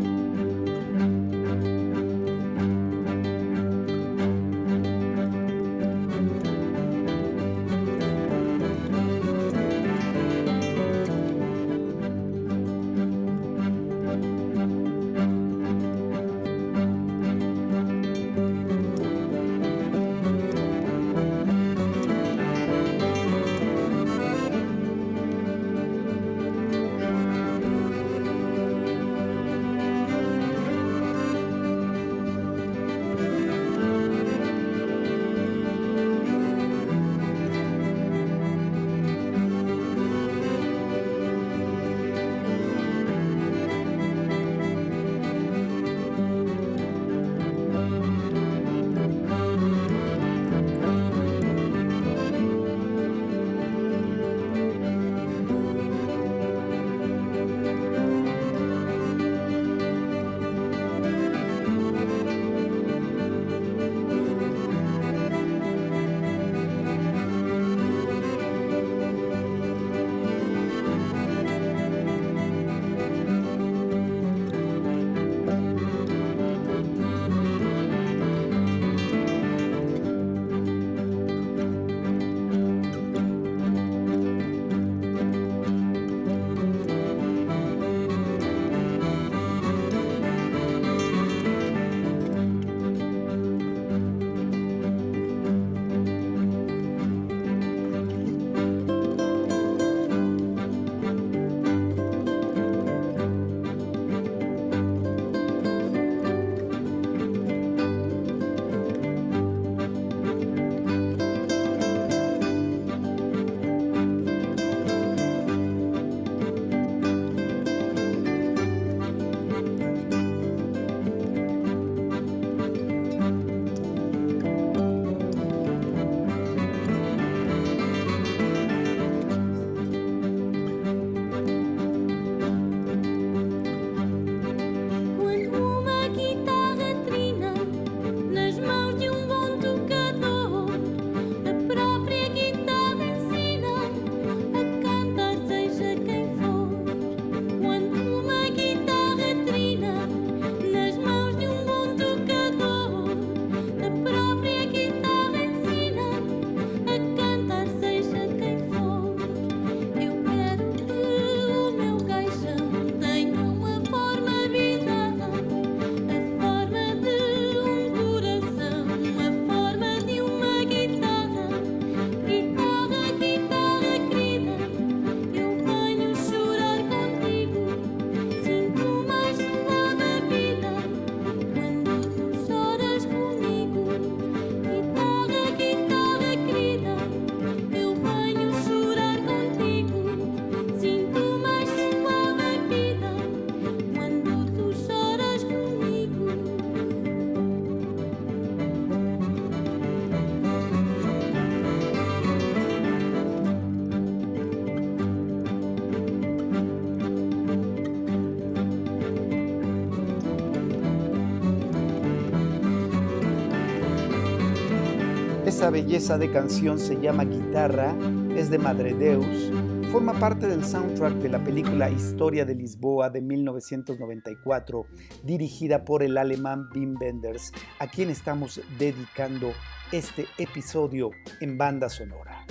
Belleza 215.69 216.17
de 216.17 216.31
canción 216.31 216.79
se 216.79 216.99
llama 216.99 217.25
Guitarra, 217.25 217.95
es 218.35 218.49
de 218.49 218.57
Madre 218.57 218.93
Deus, 218.93 219.51
forma 219.91 220.13
parte 220.13 220.47
del 220.47 220.65
soundtrack 220.65 221.15
de 221.15 221.27
la 221.29 221.43
película 221.43 221.89
Historia 221.89 222.45
de 222.45 222.55
Lisboa 222.55 223.09
de 223.09 223.21
1994, 223.21 224.85
dirigida 225.23 225.83
por 225.85 226.03
el 226.03 226.17
alemán 226.17 226.67
Wim 226.75 226.97
Wenders, 226.99 227.53
a 227.79 227.87
quien 227.87 228.09
estamos 228.09 228.59
dedicando 228.77 229.53
este 229.91 230.25
episodio 230.37 231.11
en 231.39 231.57
banda 231.57 231.87
sonora. 231.89 232.45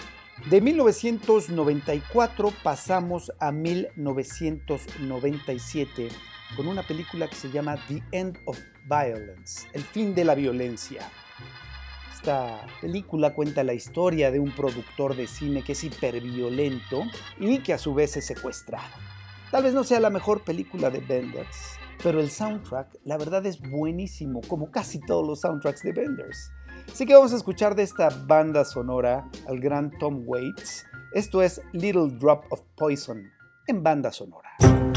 De 0.51 0.61
1994 0.61 2.53
pasamos 2.62 3.33
a 3.38 3.53
1997 3.53 6.09
con 6.57 6.66
una 6.66 6.83
película 6.83 7.29
que 7.29 7.37
se 7.37 7.51
llama 7.51 7.77
The 7.88 8.03
End 8.12 8.38
of 8.46 8.59
Violence, 8.87 9.68
el 9.72 9.83
fin 9.83 10.14
de 10.14 10.25
la 10.25 10.35
violencia. 10.35 11.11
Esta 12.22 12.64
película 12.80 13.35
cuenta 13.35 13.64
la 13.64 13.74
historia 13.74 14.30
de 14.30 14.38
un 14.38 14.54
productor 14.54 15.16
de 15.16 15.26
cine 15.26 15.64
que 15.64 15.72
es 15.72 15.82
hiperviolento 15.82 17.02
y 17.40 17.58
que 17.58 17.72
a 17.72 17.78
su 17.78 17.94
vez 17.94 18.16
es 18.16 18.26
secuestrado. 18.26 18.94
Tal 19.50 19.64
vez 19.64 19.74
no 19.74 19.82
sea 19.82 19.98
la 19.98 20.08
mejor 20.08 20.44
película 20.44 20.88
de 20.88 21.00
Benders, 21.00 21.80
pero 22.00 22.20
el 22.20 22.30
soundtrack, 22.30 23.00
la 23.02 23.18
verdad, 23.18 23.44
es 23.44 23.61
buenísimo, 23.61 24.40
como 24.46 24.70
casi 24.70 25.00
todos 25.00 25.26
los 25.26 25.40
soundtracks 25.40 25.82
de 25.82 25.90
Benders. 25.90 26.52
Así 26.92 27.06
que 27.06 27.14
vamos 27.14 27.32
a 27.32 27.37
escuchar 27.38 27.74
de 27.74 27.82
esta 27.82 28.08
banda 28.08 28.64
sonora 28.64 29.28
al 29.48 29.58
gran 29.58 29.90
Tom 29.98 30.22
Waits. 30.24 30.87
Esto 31.14 31.42
es 31.42 31.61
Little 31.72 32.08
Drop 32.20 32.44
of 32.50 32.62
Poison 32.76 33.20
en 33.66 33.82
banda 33.82 34.12
sonora. 34.12 34.91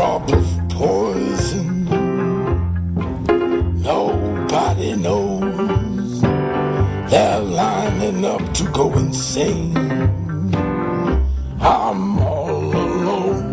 Drop 0.00 0.32
of 0.32 0.48
poison. 0.70 1.84
Nobody 3.82 4.96
knows 4.96 6.22
they're 7.10 7.40
lining 7.40 8.24
up 8.24 8.42
to 8.54 8.64
go 8.70 8.96
insane. 8.96 9.76
I'm 11.60 12.18
all 12.18 12.72
alone. 12.86 13.52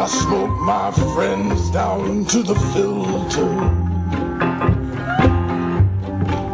I 0.00 0.06
smoke 0.06 0.56
my 0.74 0.90
friends 1.12 1.70
down 1.70 2.24
to 2.32 2.42
the 2.42 2.58
filter. 2.72 3.52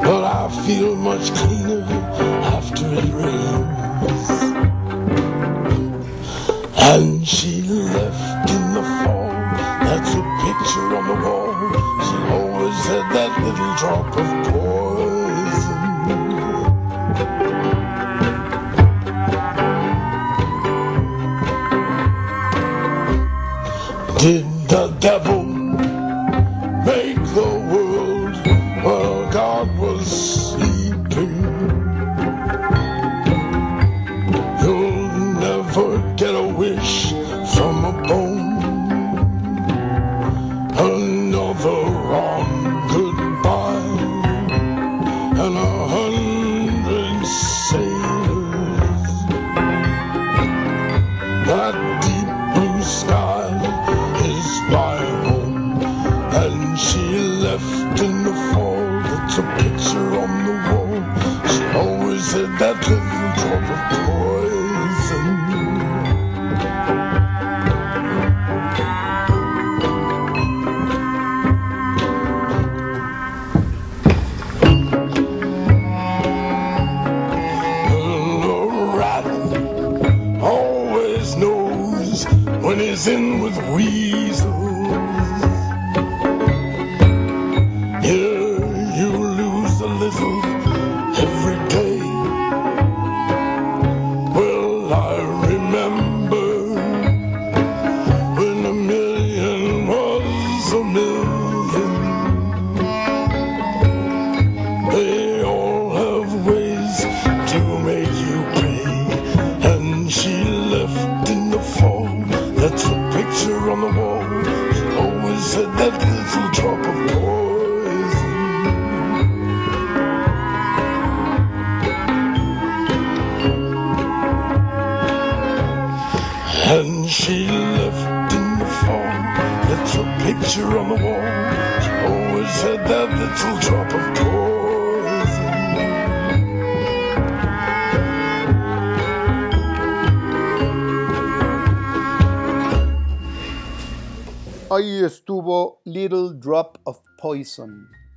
But 0.07 0.22
I 0.40 0.44
feel 0.66 0.96
much 0.96 1.33
cleaner 1.35 1.85
after 2.57 2.87
it 2.94 3.11
rains. 3.22 3.77
Drop 13.78 14.16
of 14.18 14.58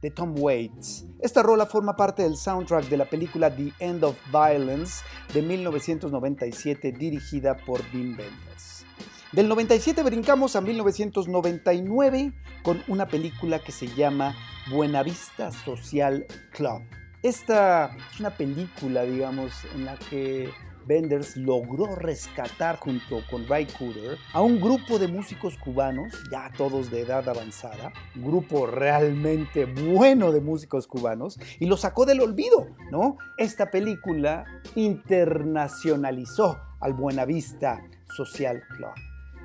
De 0.02 0.10
Tom 0.10 0.34
Waits. 0.38 1.06
Esta 1.20 1.44
rola 1.44 1.66
forma 1.66 1.96
parte 1.96 2.24
del 2.24 2.36
soundtrack 2.36 2.90
de 2.90 2.98
la 2.98 3.06
película 3.06 3.56
The 3.56 3.72
End 3.80 4.04
of 4.04 4.18
Violence 4.32 5.04
de 5.34 5.42
1997 5.42 6.92
dirigida 6.92 7.56
por 7.56 7.82
Wim 7.94 8.18
Wenders. 8.18 8.86
Del 9.32 9.48
97 9.48 10.04
brincamos 10.04 10.56
a 10.56 10.62
1999 10.62 12.34
con 12.64 12.84
una 12.88 13.08
película 13.08 13.60
que 13.60 13.72
se 13.72 13.88
llama 13.88 14.36
Buenavista 14.70 15.52
Social 15.52 16.26
Club. 16.52 16.82
Esta 17.24 17.96
es 18.12 18.20
una 18.20 18.32
película, 18.32 19.04
digamos, 19.04 19.54
en 19.76 19.86
la 19.86 19.96
que 19.98 20.50
Benders 20.86 21.38
logró 21.38 21.96
rescatar 21.96 22.78
junto 22.78 23.22
con 23.30 23.48
Ray 23.48 23.68
Cooder 23.78 24.18
a 24.34 24.42
un 24.42 24.60
grupo 24.60 25.00
de 25.00 25.08
músicos 25.08 25.58
cubanos, 25.58 26.14
ya 26.32 26.52
todos 26.58 26.92
de 26.92 27.02
edad 27.02 27.28
avanzada, 27.28 27.92
grupo 28.16 28.66
realmente 28.68 29.66
bueno 29.66 30.32
de 30.32 30.42
músicos 30.42 30.88
cubanos, 30.88 31.40
y 31.60 31.66
lo 31.66 31.78
sacó 31.78 32.06
del 32.06 32.22
olvido, 32.22 32.68
¿no? 32.92 33.18
Esta 33.38 33.72
película 33.72 34.46
internacionalizó 34.76 36.60
al 36.80 36.94
Buenavista 36.94 37.82
Social 38.16 38.62
Club. 38.76 38.94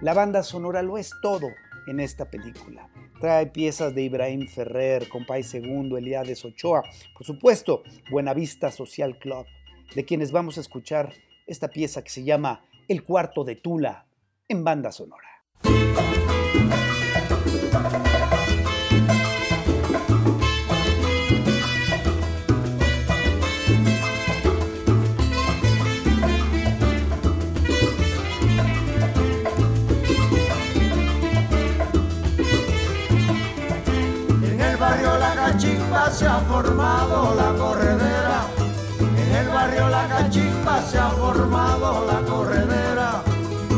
La 0.02 0.14
banda 0.14 0.42
sonora 0.42 0.82
lo 0.82 0.98
es 0.98 1.10
todo 1.22 1.48
en 1.86 2.00
esta 2.00 2.30
película. 2.30 2.88
Trae 3.20 3.46
piezas 3.46 3.94
de 3.94 4.02
Ibrahim 4.02 4.46
Ferrer, 4.46 5.08
Compay 5.08 5.42
Segundo, 5.42 5.96
Eliades 5.96 6.44
Ochoa, 6.44 6.82
por 7.14 7.24
supuesto, 7.24 7.82
Buenavista 8.10 8.70
Social 8.70 9.18
Club, 9.18 9.46
de 9.94 10.04
quienes 10.04 10.32
vamos 10.32 10.58
a 10.58 10.60
escuchar 10.60 11.12
esta 11.46 11.68
pieza 11.68 12.02
que 12.02 12.10
se 12.10 12.24
llama 12.24 12.64
El 12.88 13.04
cuarto 13.04 13.44
de 13.44 13.56
Tula 13.56 14.06
en 14.48 14.64
banda 14.64 14.92
sonora. 14.92 15.26
Se 36.12 36.24
ha 36.24 36.38
formado 36.38 37.34
la 37.34 37.52
corredera. 37.58 38.15
Barrio 39.66 39.88
La 39.88 40.06
Cachimba 40.06 40.80
se 40.80 40.96
ha 40.96 41.08
formado 41.08 42.06
la 42.06 42.20
corredera. 42.30 43.20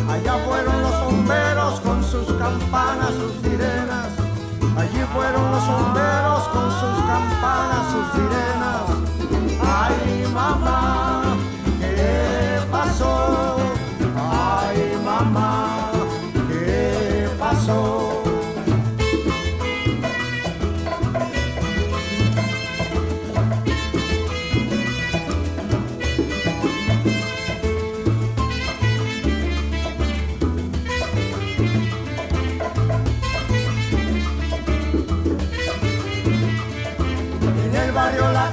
Allá 0.07 0.37
fueron 0.47 0.83
los 0.83 1.05
bomberos 1.05 1.81
con 1.81 2.05
sus 2.05 2.27
campanas, 2.35 3.15
sus 3.15 3.33
sirenas. 3.41 4.09
Allí 4.77 5.01
fueron 5.15 5.51
los 5.51 5.67
bomberos 5.67 6.43
con 6.49 6.71
sus 6.73 7.05
campanas, 7.07 7.93
sus 7.93 8.07
sirenas. 8.13 8.83
Ay, 9.63 10.31
mamá, 10.35 11.18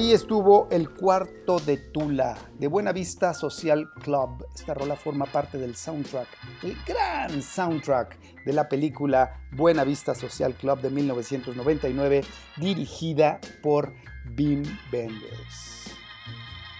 Ahí 0.00 0.14
estuvo 0.14 0.66
el 0.70 0.88
cuarto 0.88 1.58
de 1.58 1.76
Tula, 1.76 2.34
de 2.58 2.68
Buena 2.68 2.90
Vista 2.90 3.34
Social 3.34 3.86
Club. 4.02 4.46
Esta 4.54 4.72
rola 4.72 4.96
forma 4.96 5.26
parte 5.26 5.58
del 5.58 5.76
soundtrack, 5.76 6.26
el 6.62 6.74
gran 6.86 7.42
soundtrack 7.42 8.18
de 8.46 8.52
la 8.54 8.66
película 8.66 9.42
Buena 9.52 9.84
Vista 9.84 10.14
Social 10.14 10.54
Club 10.54 10.80
de 10.80 10.88
1999, 10.88 12.22
dirigida 12.56 13.40
por 13.62 13.92
Bim 14.24 14.62
Benders. 14.90 15.92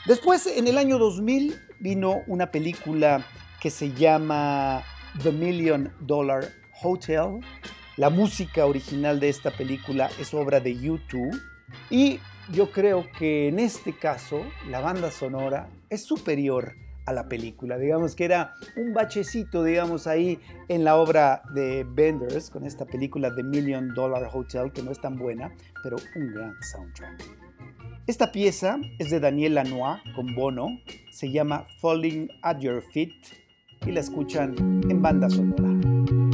Después, 0.07 0.47
en 0.47 0.66
el 0.66 0.79
año 0.79 0.97
2000, 0.97 1.61
vino 1.79 2.23
una 2.27 2.51
película 2.51 3.27
que 3.61 3.68
se 3.68 3.93
llama 3.93 4.83
The 5.23 5.31
Million 5.31 5.93
Dollar 6.01 6.49
Hotel. 6.83 7.41
La 7.99 8.09
música 8.09 8.64
original 8.64 9.21
de 9.21 9.29
esta 9.29 9.51
película 9.51 10.09
es 10.18 10.33
obra 10.33 10.59
de 10.59 10.75
U2 10.75 11.39
y 11.91 12.18
yo 12.53 12.70
creo 12.70 13.07
que 13.18 13.48
en 13.48 13.59
este 13.59 13.96
caso 13.96 14.42
la 14.68 14.80
banda 14.80 15.11
sonora 15.11 15.68
es 15.88 16.05
superior 16.05 16.74
a 17.07 17.12
la 17.12 17.28
película. 17.28 17.78
Digamos 17.78 18.14
que 18.14 18.24
era 18.24 18.55
un 18.76 18.92
bachecito, 18.92 19.64
digamos, 19.64 20.07
ahí 20.07 20.38
en 20.68 20.84
la 20.84 20.96
obra 20.96 21.42
de 21.55 21.84
Benders 21.84 22.51
con 22.51 22.64
esta 22.64 22.84
película 22.84 23.34
The 23.34 23.42
Million 23.42 23.94
Dollar 23.94 24.28
Hotel, 24.32 24.72
que 24.72 24.82
no 24.82 24.90
es 24.90 25.01
tan 25.01 25.16
buena, 25.16 25.53
pero 25.82 25.96
un 26.16 26.32
gran 26.32 26.55
soundtrack. 26.62 27.24
Esta 28.07 28.32
pieza 28.32 28.78
es 28.98 29.11
de 29.11 29.20
Daniel 29.20 29.55
Lanois 29.55 30.01
con 30.16 30.34
Bono, 30.34 30.68
se 31.12 31.30
llama 31.30 31.66
Falling 31.80 32.28
at 32.42 32.59
Your 32.59 32.82
Feet 32.92 33.12
y 33.86 33.92
la 33.92 34.01
escuchan 34.01 34.55
en 34.88 35.03
banda 35.03 35.30
sonora. 35.30 36.30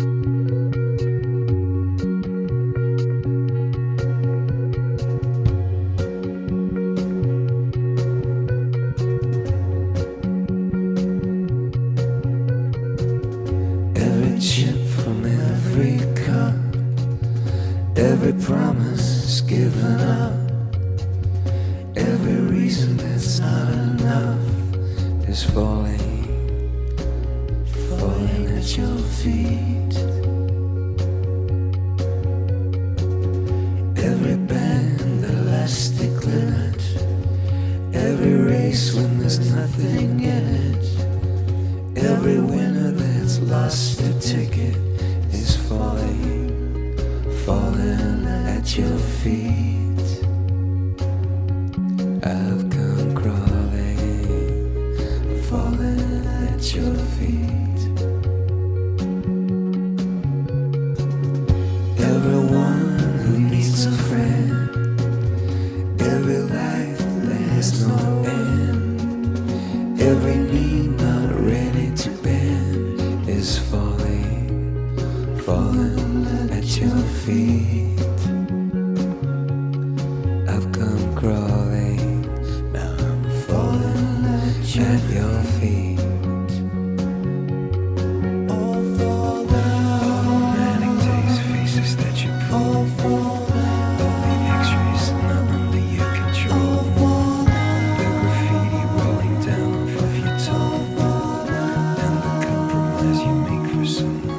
Make 103.45 103.70
for 103.72 103.87
someone. 103.87 104.36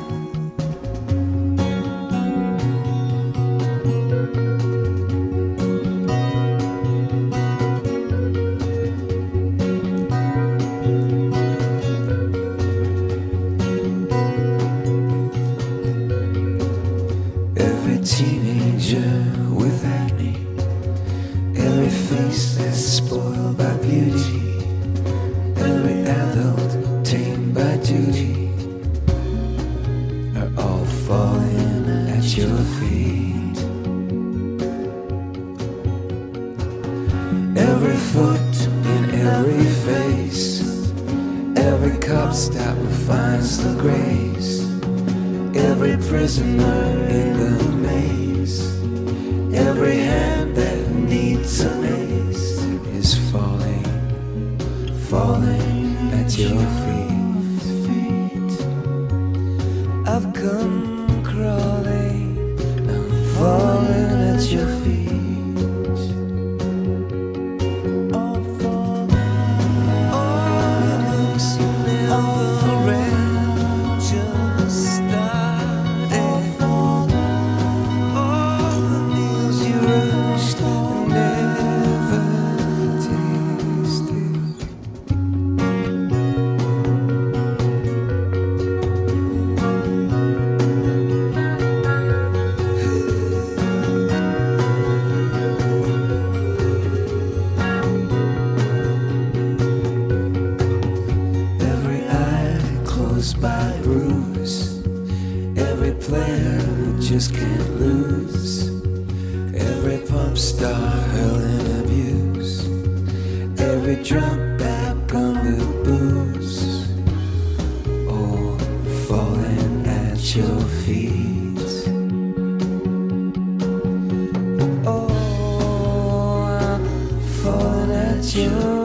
Falling 128.37 128.76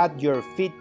at 0.00 0.16
Your 0.16 0.42
Feet 0.56 0.72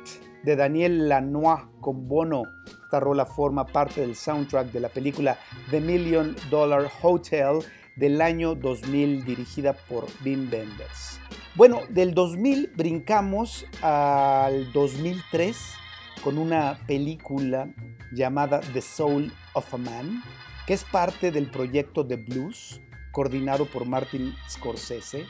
de 0.44 0.56
Daniel 0.56 1.10
Lanois 1.10 1.66
con 1.82 2.08
Bono. 2.08 2.44
Esta 2.84 3.02
rola 3.02 3.26
forma 3.26 3.66
parte 3.66 4.00
del 4.00 4.16
soundtrack 4.16 4.72
de 4.72 4.80
la 4.80 4.88
película 4.88 5.38
The 5.72 5.82
Million 5.82 6.38
Dollar 6.50 6.90
Hotel 7.02 7.60
del 7.98 8.22
año 8.22 8.56
2000 8.56 9.26
dirigida 9.26 9.74
por 9.74 10.06
Wim 10.24 10.50
Wenders. 10.50 11.20
Bueno, 11.56 11.82
del 11.90 12.14
2000 12.14 12.72
brincamos 12.78 13.66
al 13.82 14.72
2003 14.72 15.58
con 16.24 16.38
una 16.38 16.80
película 16.88 17.68
llamada 18.14 18.62
The 18.72 18.82
Soul 18.82 19.34
of 19.54 19.74
a 19.74 19.78
Man, 19.78 20.24
que 20.66 20.76
es 20.76 20.86
parte 20.86 21.32
del 21.32 21.52
proyecto 21.52 22.08
The 22.08 22.16
Blues, 22.16 22.80
coordinado 23.12 23.66
por 23.66 23.86
Martin 23.86 24.34
Scorsese. 24.50 25.26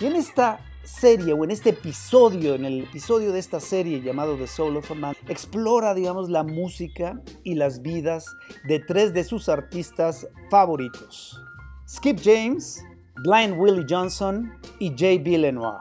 Y 0.00 0.06
en 0.06 0.14
esta 0.14 0.60
serie 0.88 1.32
o 1.32 1.44
en 1.44 1.50
este 1.50 1.70
episodio, 1.70 2.54
en 2.54 2.64
el 2.64 2.84
episodio 2.84 3.30
de 3.30 3.38
esta 3.38 3.60
serie 3.60 4.00
llamado 4.00 4.36
The 4.36 4.46
Soul 4.46 4.78
of 4.78 4.90
a 4.90 4.94
Man, 4.94 5.14
explora, 5.28 5.94
digamos, 5.94 6.30
la 6.30 6.42
música 6.42 7.22
y 7.44 7.54
las 7.54 7.82
vidas 7.82 8.26
de 8.66 8.80
tres 8.80 9.12
de 9.12 9.22
sus 9.22 9.48
artistas 9.48 10.26
favoritos. 10.50 11.40
Skip 11.86 12.18
James, 12.22 12.82
Blind 13.22 13.58
Willie 13.58 13.86
Johnson 13.88 14.52
y 14.80 14.90
J.B. 14.90 15.38
Lenoir. 15.38 15.80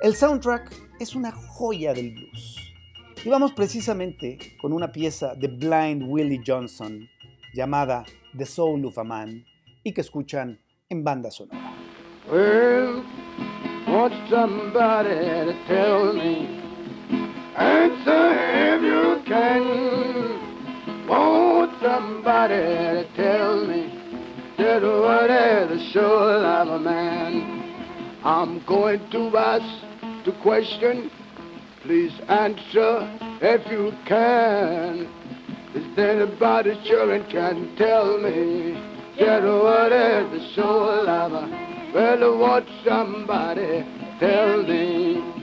El 0.00 0.14
soundtrack 0.14 0.70
es 1.00 1.14
una 1.14 1.32
joya 1.32 1.94
del 1.94 2.12
blues. 2.12 2.56
Y 3.24 3.28
vamos 3.28 3.52
precisamente 3.52 4.38
con 4.60 4.72
una 4.72 4.92
pieza 4.92 5.34
de 5.34 5.48
Blind 5.48 6.04
Willie 6.06 6.42
Johnson 6.46 7.08
llamada 7.54 8.04
The 8.36 8.46
Soul 8.46 8.84
of 8.84 8.98
a 8.98 9.04
Man 9.04 9.44
y 9.82 9.92
que 9.92 10.00
escuchan 10.00 10.60
en 10.88 11.04
banda 11.04 11.30
sonora. 11.30 11.72
Want 13.92 14.14
somebody 14.30 15.10
to 15.10 15.64
tell 15.66 16.14
me. 16.14 16.46
Answer 17.56 18.32
if 18.64 18.82
you 18.82 19.22
can. 19.26 21.06
Want 21.06 21.72
somebody 21.82 22.54
to 22.54 23.06
tell 23.14 23.66
me 23.66 23.92
that 24.56 24.82
what 24.82 25.30
is 25.30 25.68
the 25.68 25.92
soul 25.92 26.46
of 26.46 26.68
a 26.68 26.78
man. 26.78 28.20
I'm 28.24 28.64
going 28.64 29.10
to 29.10 29.36
ask 29.36 30.24
the 30.24 30.32
question. 30.40 31.10
Please 31.82 32.18
answer 32.28 33.18
if 33.42 33.70
you 33.70 33.92
can. 34.06 35.06
Is 35.74 35.96
there 35.96 36.22
anybody 36.22 36.80
sure 36.86 37.12
and 37.12 37.28
can 37.28 37.76
tell 37.76 38.16
me 38.18 38.72
that 39.18 39.42
what 39.42 39.92
is 39.92 40.30
the 40.30 40.54
soul 40.54 41.08
of 41.08 41.32
a 41.34 41.61
well, 41.94 42.24
I 42.24 42.36
want 42.36 42.68
somebody 42.84 43.84
tell 44.18 44.62
me. 44.62 45.42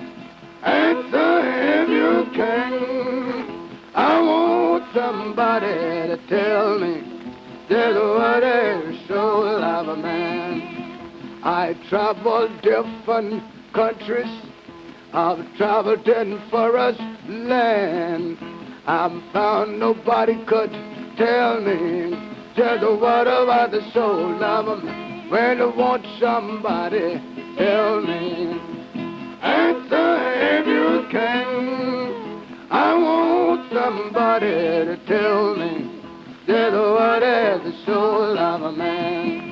Answer 0.64 1.42
if 1.46 1.90
you 1.90 2.32
can. 2.34 3.70
I 3.96 4.20
want 4.22 4.94
somebody 4.94 5.68
to 5.68 6.18
tell 6.28 6.80
me 6.80 7.02
that 7.70 7.94
what 7.94 8.44
is 8.44 9.08
soul 9.08 9.64
of 9.64 9.88
a 9.88 9.96
man. 9.96 11.40
I 11.44 11.76
traveled 11.90 12.62
different 12.62 13.44
countries. 13.74 14.28
I've 15.14 15.56
traveled 15.56 16.08
in 16.08 16.42
forest 16.50 17.00
land. 17.28 18.38
I've 18.86 19.22
found 19.32 19.80
nobody 19.80 20.44
could 20.46 20.72
tell 21.16 21.62
me 21.62 22.12
just 22.56 22.84
what 22.84 23.28
about 23.28 23.72
the 23.72 23.82
soul 23.94 24.44
of 24.44 24.68
a 24.68 24.84
man. 24.84 25.09
When 25.30 25.62
I 25.62 25.66
want 25.66 26.06
somebody, 26.20 27.22
tell 27.56 28.02
me. 28.02 28.60
Answer 29.42 30.18
if 30.58 30.66
you 30.66 31.08
can. 31.12 32.68
I 32.72 32.96
want 32.96 33.72
somebody 33.72 34.50
to 34.50 34.98
tell 35.06 35.56
me 35.56 36.02
that 36.48 36.74
what 36.74 37.22
is 37.22 37.62
the 37.64 37.86
soul 37.86 38.40
of 38.40 38.62
a 38.64 38.72
man. 38.72 39.50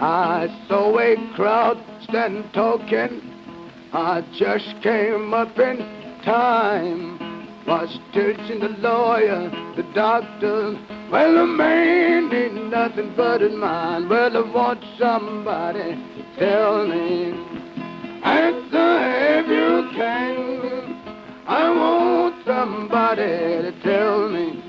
I 0.00 0.48
saw 0.66 0.98
a 0.98 1.14
crowd 1.36 1.78
stand 2.02 2.52
talking. 2.52 3.22
I 3.92 4.22
just 4.36 4.82
came 4.82 5.32
up 5.32 5.56
in 5.56 5.78
time. 6.24 7.31
Was 7.66 7.96
teaching 8.12 8.60
the 8.60 8.74
lawyer, 8.80 9.48
the 9.76 9.84
doctor. 9.94 10.76
Well, 11.10 11.34
the 11.34 11.46
man 11.46 12.32
ain't 12.32 12.70
nothing 12.70 13.14
but 13.16 13.40
his 13.40 13.52
mind. 13.52 14.10
Well, 14.10 14.36
I 14.36 14.40
want 14.50 14.84
somebody 14.98 15.94
to 15.94 16.38
tell 16.38 16.86
me. 16.86 17.32
Answer 18.24 18.98
if 19.38 19.46
you 19.46 19.90
can. 19.96 21.02
I 21.46 21.70
want 21.70 22.44
somebody 22.44 23.22
to 23.22 23.72
tell 23.82 24.28
me 24.28 24.62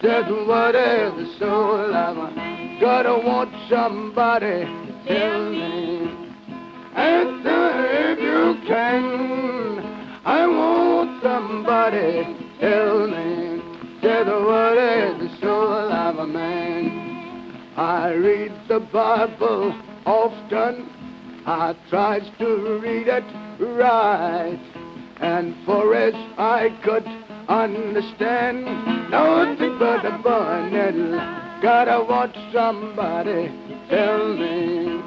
just 0.00 0.30
what 0.46 0.74
is 0.74 1.14
the 1.14 1.38
soul 1.38 1.94
of 1.94 2.16
a. 2.16 2.78
Gotta 2.80 3.24
want 3.24 3.54
somebody 3.70 4.64
to 4.64 5.04
tell 5.06 5.50
me. 5.50 6.32
Answer 6.96 7.70
if 8.10 8.18
you 8.18 8.66
can. 8.66 9.91
I 10.24 10.46
want 10.46 11.20
somebody 11.20 12.22
tell 12.60 13.08
me 13.08 13.60
just 14.00 14.30
what 14.30 14.78
is 14.78 15.18
the 15.18 15.36
soul 15.40 15.92
of 15.92 16.18
a 16.18 16.26
man. 16.28 17.72
I 17.76 18.12
read 18.12 18.52
the 18.68 18.78
Bible 18.78 19.74
often. 20.06 20.88
I 21.44 21.74
tries 21.90 22.22
to 22.38 22.78
read 22.80 23.08
it 23.08 23.24
right. 23.58 24.60
And 25.20 25.56
for 25.66 25.92
as 25.94 26.14
I 26.38 26.68
could 26.84 27.06
understand, 27.48 28.64
nothing 29.10 29.76
but 29.80 30.04
a 30.04 30.20
burning. 30.22 31.10
Gotta 31.60 32.04
want 32.04 32.36
somebody 32.52 33.50
tell 33.88 34.34
me. 34.34 35.02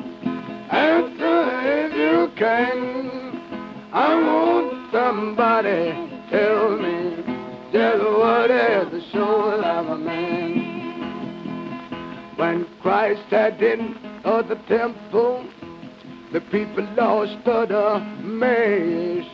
Answer 0.72 1.50
if 1.64 1.96
you 1.96 2.32
can. 2.36 3.90
I 3.94 4.14
want 4.16 4.75
somebody 4.96 5.92
tell 6.30 6.78
me 6.78 7.18
just 7.74 8.02
what 8.02 8.50
is 8.50 8.90
the 8.92 9.02
soul 9.12 9.62
of 9.62 9.90
a 9.90 9.98
man. 9.98 10.54
When 12.38 12.66
Christ 12.82 13.24
had 13.30 13.62
in 13.62 13.98
of 14.24 14.48
the 14.48 14.56
temple, 14.70 15.46
the 16.32 16.40
people 16.40 16.88
lost 16.96 17.44
the 17.44 18.00
maze. 18.24 19.26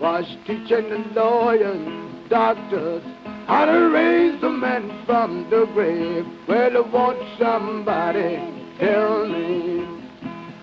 Was 0.00 0.24
teaching 0.46 0.88
the 0.88 1.04
lawyers, 1.14 2.28
doctors, 2.30 3.02
how 3.46 3.66
to 3.66 3.90
raise 3.90 4.40
the 4.40 4.48
man 4.48 5.04
from 5.04 5.50
the 5.50 5.66
grave. 5.74 6.26
Well, 6.48 6.74
I 6.74 6.80
want 6.80 7.18
somebody 7.38 8.40
tell 8.80 9.28
me. 9.28 9.86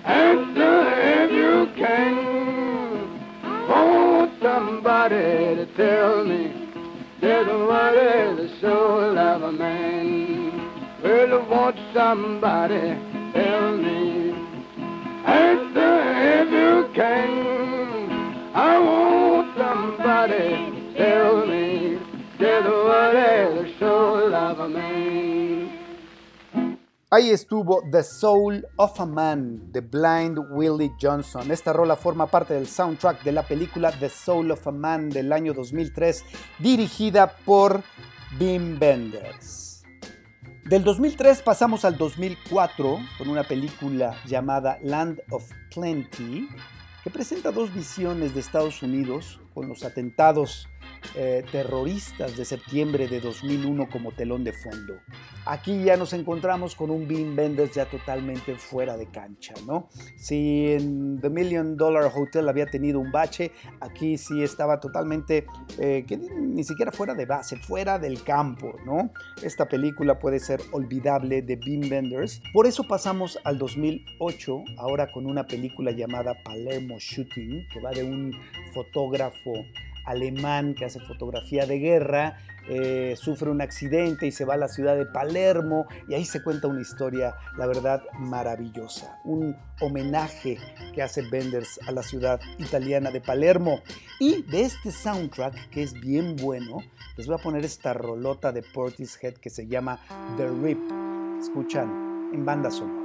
Answer 0.06 0.84
if 0.98 1.32
you 1.32 1.68
can. 1.78 2.39
Somebody 4.42 5.16
to 5.16 5.66
tell 5.76 6.24
me 6.24 6.54
there's 7.20 7.46
a 7.46 8.38
is 8.38 8.38
the 8.38 8.62
soul 8.62 9.18
of 9.18 9.42
a 9.44 9.52
man. 9.52 11.02
Well, 11.04 11.34
I 11.34 11.50
want 11.50 11.76
somebody 11.94 12.80
to 12.80 13.32
tell 13.34 13.78
me. 13.78 14.32
Answer 15.26 15.80
uh, 15.80 16.42
if 16.42 16.52
you 16.54 16.90
can. 16.96 18.56
I 18.56 18.80
want 18.80 19.58
somebody 19.58 20.38
to 20.38 20.94
tell 20.98 21.46
me 21.46 22.00
there's 22.40 22.66
a 22.66 23.60
is 23.60 23.74
the 23.74 23.80
soul 23.80 24.34
of 24.34 24.60
a 24.60 24.70
man. 24.70 25.39
Ahí 27.12 27.32
estuvo 27.32 27.82
The 27.90 28.04
Soul 28.04 28.68
of 28.76 29.00
a 29.02 29.06
Man 29.08 29.72
de 29.72 29.82
Blind 29.82 30.38
Willie 30.52 30.92
Johnson. 31.02 31.50
Esta 31.50 31.74
rola 31.74 31.96
forma 31.96 32.28
parte 32.28 32.54
del 32.54 32.68
soundtrack 32.68 33.24
de 33.24 33.32
la 33.32 33.42
película 33.42 33.92
The 33.92 34.10
Soul 34.10 34.52
of 34.52 34.68
a 34.68 34.72
Man 34.72 35.10
del 35.10 35.34
año 35.34 35.56
2003, 35.56 36.24
dirigida 36.60 37.36
por 37.46 37.82
Wim 38.40 38.78
Wenders. 38.80 39.82
Del 40.66 40.84
2003 40.84 41.42
pasamos 41.42 41.84
al 41.84 41.98
2004 41.98 43.00
con 43.18 43.28
una 43.28 43.44
película 43.44 44.16
llamada 44.28 44.78
Land 44.84 45.20
of 45.32 45.50
Plenty, 45.74 46.48
que 47.04 47.10
presenta 47.10 47.50
dos 47.50 47.74
visiones 47.74 48.36
de 48.36 48.42
Estados 48.42 48.84
Unidos 48.84 49.40
con 49.56 49.68
los 49.68 49.84
atentados 49.84 50.68
eh, 51.16 51.44
terroristas 51.52 52.38
de 52.38 52.46
septiembre 52.46 53.08
de 53.08 53.20
2001 53.20 53.90
como 53.90 54.12
telón 54.12 54.44
de 54.44 54.54
fondo. 54.54 54.96
Aquí 55.46 55.84
ya 55.84 55.98
nos 55.98 56.14
encontramos 56.14 56.76
con 56.76 56.92
un 56.92 57.08
Bean 57.08 57.36
Benders 57.36 57.74
ya 57.74 57.86
totalmente 57.86 58.56
fuera 58.56 58.98
de 58.98 59.08
cancha, 59.08 59.54
¿no? 59.66 59.90
Si 60.18 60.68
en 60.68 61.20
The 61.20 61.30
Million 61.30 61.78
Dollar 61.78 62.12
Hotel 62.14 62.48
había 62.48 62.68
tenido 62.68 63.00
un 63.00 63.12
bache, 63.12 63.52
aquí 63.80 64.18
sí 64.18 64.44
estaba 64.44 64.80
totalmente, 64.80 65.48
eh, 65.80 66.06
que 66.08 66.18
ni 66.18 66.64
siquiera 66.64 66.92
fuera 66.92 67.16
de 67.16 67.26
base, 67.26 67.58
fuera 67.58 67.98
del 67.98 68.24
campo, 68.24 68.76
¿no? 68.86 69.12
Esta 69.42 69.68
película 69.68 70.20
puede 70.20 70.40
ser 70.40 70.62
olvidable 70.72 71.42
de 71.42 71.56
Bean 71.56 71.90
Benders. 71.90 72.42
Por 72.54 72.68
eso 72.68 72.84
pasamos 72.84 73.40
al 73.44 73.58
2008, 73.58 74.64
ahora 74.78 75.12
con 75.12 75.26
una 75.26 75.46
película 75.46 75.92
llamada 75.92 76.36
Palermo 76.44 76.98
Shooting, 77.00 77.68
que 77.74 77.82
va 77.82 77.92
de 77.92 78.04
un 78.04 78.32
fotógrafo 78.74 79.54
alemán 80.06 80.74
que 80.74 80.86
hace 80.86 81.00
fotografía 81.00 81.66
de 81.66 81.80
guerra, 81.80 82.38
eh, 82.68 83.16
sufre 83.18 83.50
un 83.50 83.62
accidente 83.62 84.28
y 84.28 84.32
se 84.32 84.46
va 84.46 84.54
a 84.54 84.58
la 84.58 84.68
ciudad 84.68 84.96
de 84.96 85.06
Palermo 85.08 85.88
y 86.08 86.14
ahí 86.14 86.24
se 86.24 86.44
cuenta 86.44 86.68
una 86.68 86.82
historia, 86.82 87.36
la 87.58 87.66
verdad, 87.66 88.04
maravillosa. 88.20 89.20
Un 89.26 89.56
homenaje 89.82 90.58
que 90.94 91.02
hace 91.02 91.24
Benders 91.30 91.80
a 91.88 91.92
la 91.92 92.04
ciudad 92.04 92.40
italiana 92.60 93.12
de 93.12 93.22
Palermo. 93.22 93.80
Y 94.20 94.44
de 94.44 94.62
este 94.62 94.92
soundtrack, 94.92 95.70
que 95.70 95.84
es 95.84 95.94
bien 95.94 96.36
bueno, 96.36 96.78
les 97.18 97.28
voy 97.28 97.36
a 97.40 97.42
poner 97.42 97.66
esta 97.66 97.94
rolota 97.94 98.52
de 98.52 98.62
Portishead 98.62 99.36
que 99.36 99.50
se 99.50 99.68
llama 99.68 100.00
The 100.38 100.48
Rip. 100.48 100.80
Escuchan 101.40 102.30
en 102.34 102.46
banda 102.46 102.70
sonora. 102.70 102.99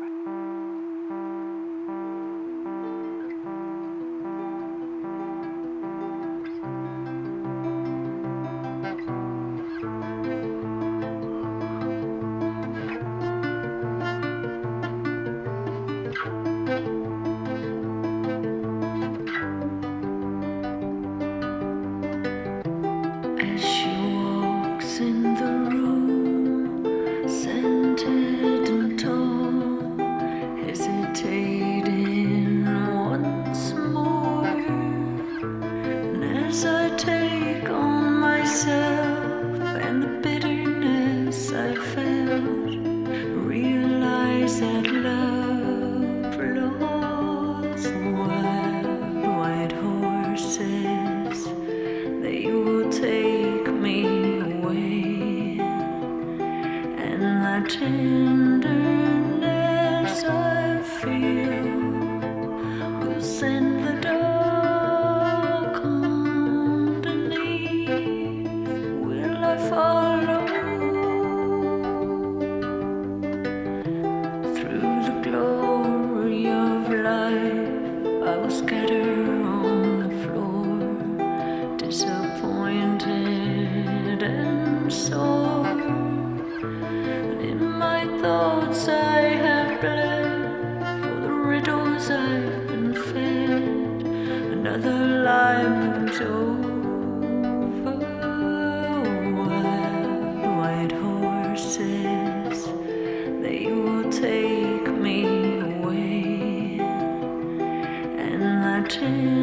The 109.05 109.34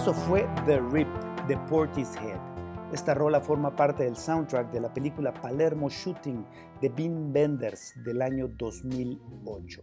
Eso 0.00 0.14
fue 0.14 0.48
The 0.64 0.78
Rip 0.92 1.08
de 1.48 1.56
Portishead. 1.68 2.38
Esta 2.92 3.14
rola 3.14 3.40
forma 3.40 3.74
parte 3.74 4.04
del 4.04 4.16
soundtrack 4.16 4.70
de 4.70 4.80
la 4.80 4.94
película 4.94 5.34
Palermo 5.34 5.90
Shooting 5.90 6.46
de 6.80 6.88
Bean 6.88 7.32
Benders 7.32 7.94
del 8.04 8.22
año 8.22 8.46
2008. 8.46 9.82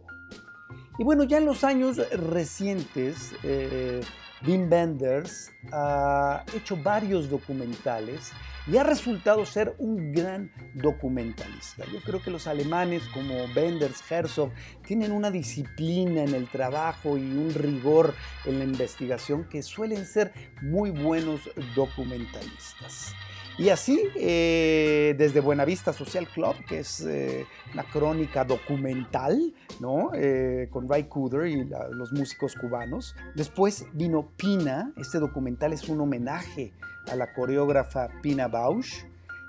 Y 0.98 1.04
bueno, 1.04 1.24
ya 1.24 1.36
en 1.36 1.44
los 1.44 1.64
años 1.64 1.98
recientes, 2.32 3.34
eh, 3.42 4.00
Wim 4.46 4.70
Wenders 4.72 5.52
ha 5.70 6.44
hecho 6.54 6.78
varios 6.82 7.28
documentales 7.28 8.32
y 8.66 8.76
ha 8.76 8.82
resultado 8.82 9.46
ser 9.46 9.74
un 9.78 10.12
gran 10.12 10.50
documentalista. 10.74 11.84
Yo 11.92 12.00
creo 12.00 12.20
que 12.20 12.30
los 12.30 12.46
alemanes 12.46 13.02
como 13.14 13.44
Wenders, 13.54 14.02
Herzog, 14.10 14.50
tienen 14.86 15.12
una 15.12 15.30
disciplina 15.30 16.22
en 16.22 16.34
el 16.34 16.48
trabajo 16.48 17.16
y 17.16 17.22
un 17.22 17.52
rigor 17.54 18.14
en 18.44 18.58
la 18.58 18.64
investigación 18.64 19.48
que 19.48 19.62
suelen 19.62 20.04
ser 20.04 20.32
muy 20.62 20.90
buenos 20.90 21.40
documentalistas. 21.74 23.14
Y 23.58 23.70
así, 23.70 23.98
eh, 24.16 25.14
desde 25.16 25.40
Buenavista 25.40 25.94
Social 25.94 26.28
Club, 26.28 26.56
que 26.68 26.80
es 26.80 27.00
eh, 27.00 27.46
una 27.72 27.84
crónica 27.84 28.44
documental, 28.44 29.54
¿no? 29.80 30.10
Eh, 30.14 30.68
con 30.70 30.86
Ray 30.86 31.04
Cooder 31.04 31.46
y 31.46 31.64
los 31.64 32.12
músicos 32.12 32.54
cubanos. 32.54 33.14
Después 33.34 33.86
vino 33.94 34.30
Pina, 34.36 34.92
este 34.98 35.18
documental 35.18 35.72
es 35.72 35.88
un 35.88 36.02
homenaje 36.02 36.74
a 37.10 37.16
la 37.16 37.32
coreógrafa 37.32 38.08
Pina 38.22 38.48
Bausch. 38.48 39.04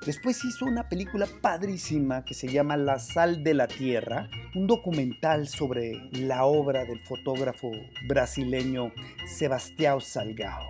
Después 0.05 0.43
hizo 0.45 0.65
una 0.65 0.87
película 0.87 1.27
padrísima 1.41 2.23
que 2.23 2.33
se 2.33 2.47
llama 2.47 2.77
La 2.77 2.99
sal 2.99 3.43
de 3.43 3.53
la 3.53 3.67
tierra, 3.67 4.29
un 4.55 4.67
documental 4.67 5.47
sobre 5.47 6.09
la 6.11 6.45
obra 6.45 6.85
del 6.85 6.99
fotógrafo 6.99 7.71
brasileño 8.07 8.91
Sebastião 9.27 9.99
Salgado. 9.99 10.65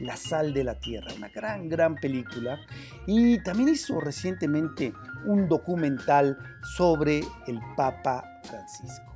La 0.00 0.16
sal 0.16 0.52
de 0.52 0.64
la 0.64 0.80
tierra, 0.80 1.12
una 1.16 1.28
gran, 1.28 1.68
gran 1.68 1.94
película. 1.96 2.58
Y 3.06 3.42
también 3.42 3.68
hizo 3.68 4.00
recientemente 4.00 4.92
un 5.26 5.48
documental 5.48 6.38
sobre 6.76 7.18
el 7.46 7.60
Papa 7.76 8.40
Francisco. 8.44 9.10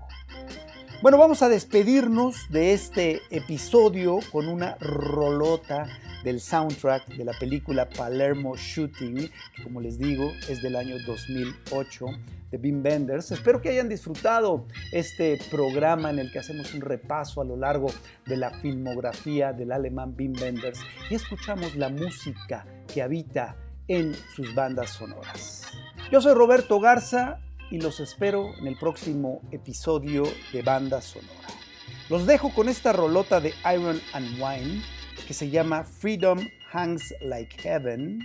Bueno, 1.03 1.18
vamos 1.18 1.43
a 1.43 1.49
despedirnos 1.49 2.49
de 2.51 2.72
este 2.72 3.20
episodio 3.31 4.20
con 4.33 4.49
una 4.49 4.77
rolota 4.81 5.87
del 6.25 6.41
soundtrack 6.41 7.07
de 7.09 7.25
la 7.25 7.33
película 7.39 7.89
Palermo 7.89 8.57
Shooting, 8.57 9.31
que 9.55 9.62
como 9.62 9.81
les 9.81 9.99
digo 9.99 10.33
es 10.49 10.62
del 10.62 10.75
año 10.75 10.97
2008 11.07 12.07
de 12.51 12.57
Wim 12.57 12.83
Wenders. 12.83 13.31
Espero 13.31 13.61
que 13.61 13.68
hayan 13.68 13.89
disfrutado 13.89 14.66
este 14.91 15.39
programa 15.51 16.11
en 16.11 16.18
el 16.18 16.33
que 16.33 16.39
hacemos 16.39 16.72
un 16.75 16.81
repaso 16.81 17.43
a 17.43 17.45
lo 17.45 17.57
largo 17.57 17.89
de 18.27 18.37
la 18.37 18.51
filmografía 18.51 19.53
del 19.53 19.70
alemán 19.70 20.14
Wim 20.18 20.33
Wenders 20.41 20.81
y 21.11 21.14
escuchamos 21.14 21.77
la 21.77 21.91
música 21.91 22.66
que 22.93 23.03
habita 23.03 23.57
en 23.87 24.14
sus 24.35 24.55
bandas 24.55 24.91
sonoras. 24.91 25.66
Yo 26.11 26.22
soy 26.22 26.33
Roberto 26.35 26.81
Garza 26.81 27.39
y 27.70 27.81
los 27.81 28.01
espero 28.01 28.55
en 28.59 28.66
el 28.66 28.79
próximo 28.79 29.43
episodio 29.51 30.25
de 30.53 30.62
Banda 30.62 31.03
Sonora. 31.03 31.49
Los 32.09 32.27
dejo 32.27 32.53
con 32.55 32.68
esta 32.68 32.93
rolota 32.93 33.41
de 33.41 33.53
Iron 33.75 34.01
and 34.12 34.41
Wine 34.41 34.83
que 35.27 35.35
se 35.35 35.51
llama 35.51 35.85
Freedom 35.85 36.39
Hangs 36.72 37.14
Like 37.20 37.57
Heaven. 37.62 38.20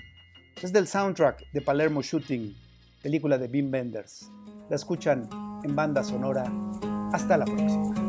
Es 0.61 0.73
del 0.73 0.87
soundtrack 0.87 1.51
de 1.51 1.61
Palermo 1.61 2.01
Shooting, 2.01 2.55
película 3.01 3.37
de 3.37 3.47
Wim 3.47 3.71
Wenders. 3.71 4.29
La 4.69 4.75
escuchan 4.75 5.29
en 5.63 5.75
Banda 5.75 6.03
Sonora. 6.03 6.51
Hasta 7.13 7.37
la 7.37 7.45
próxima. 7.45 8.08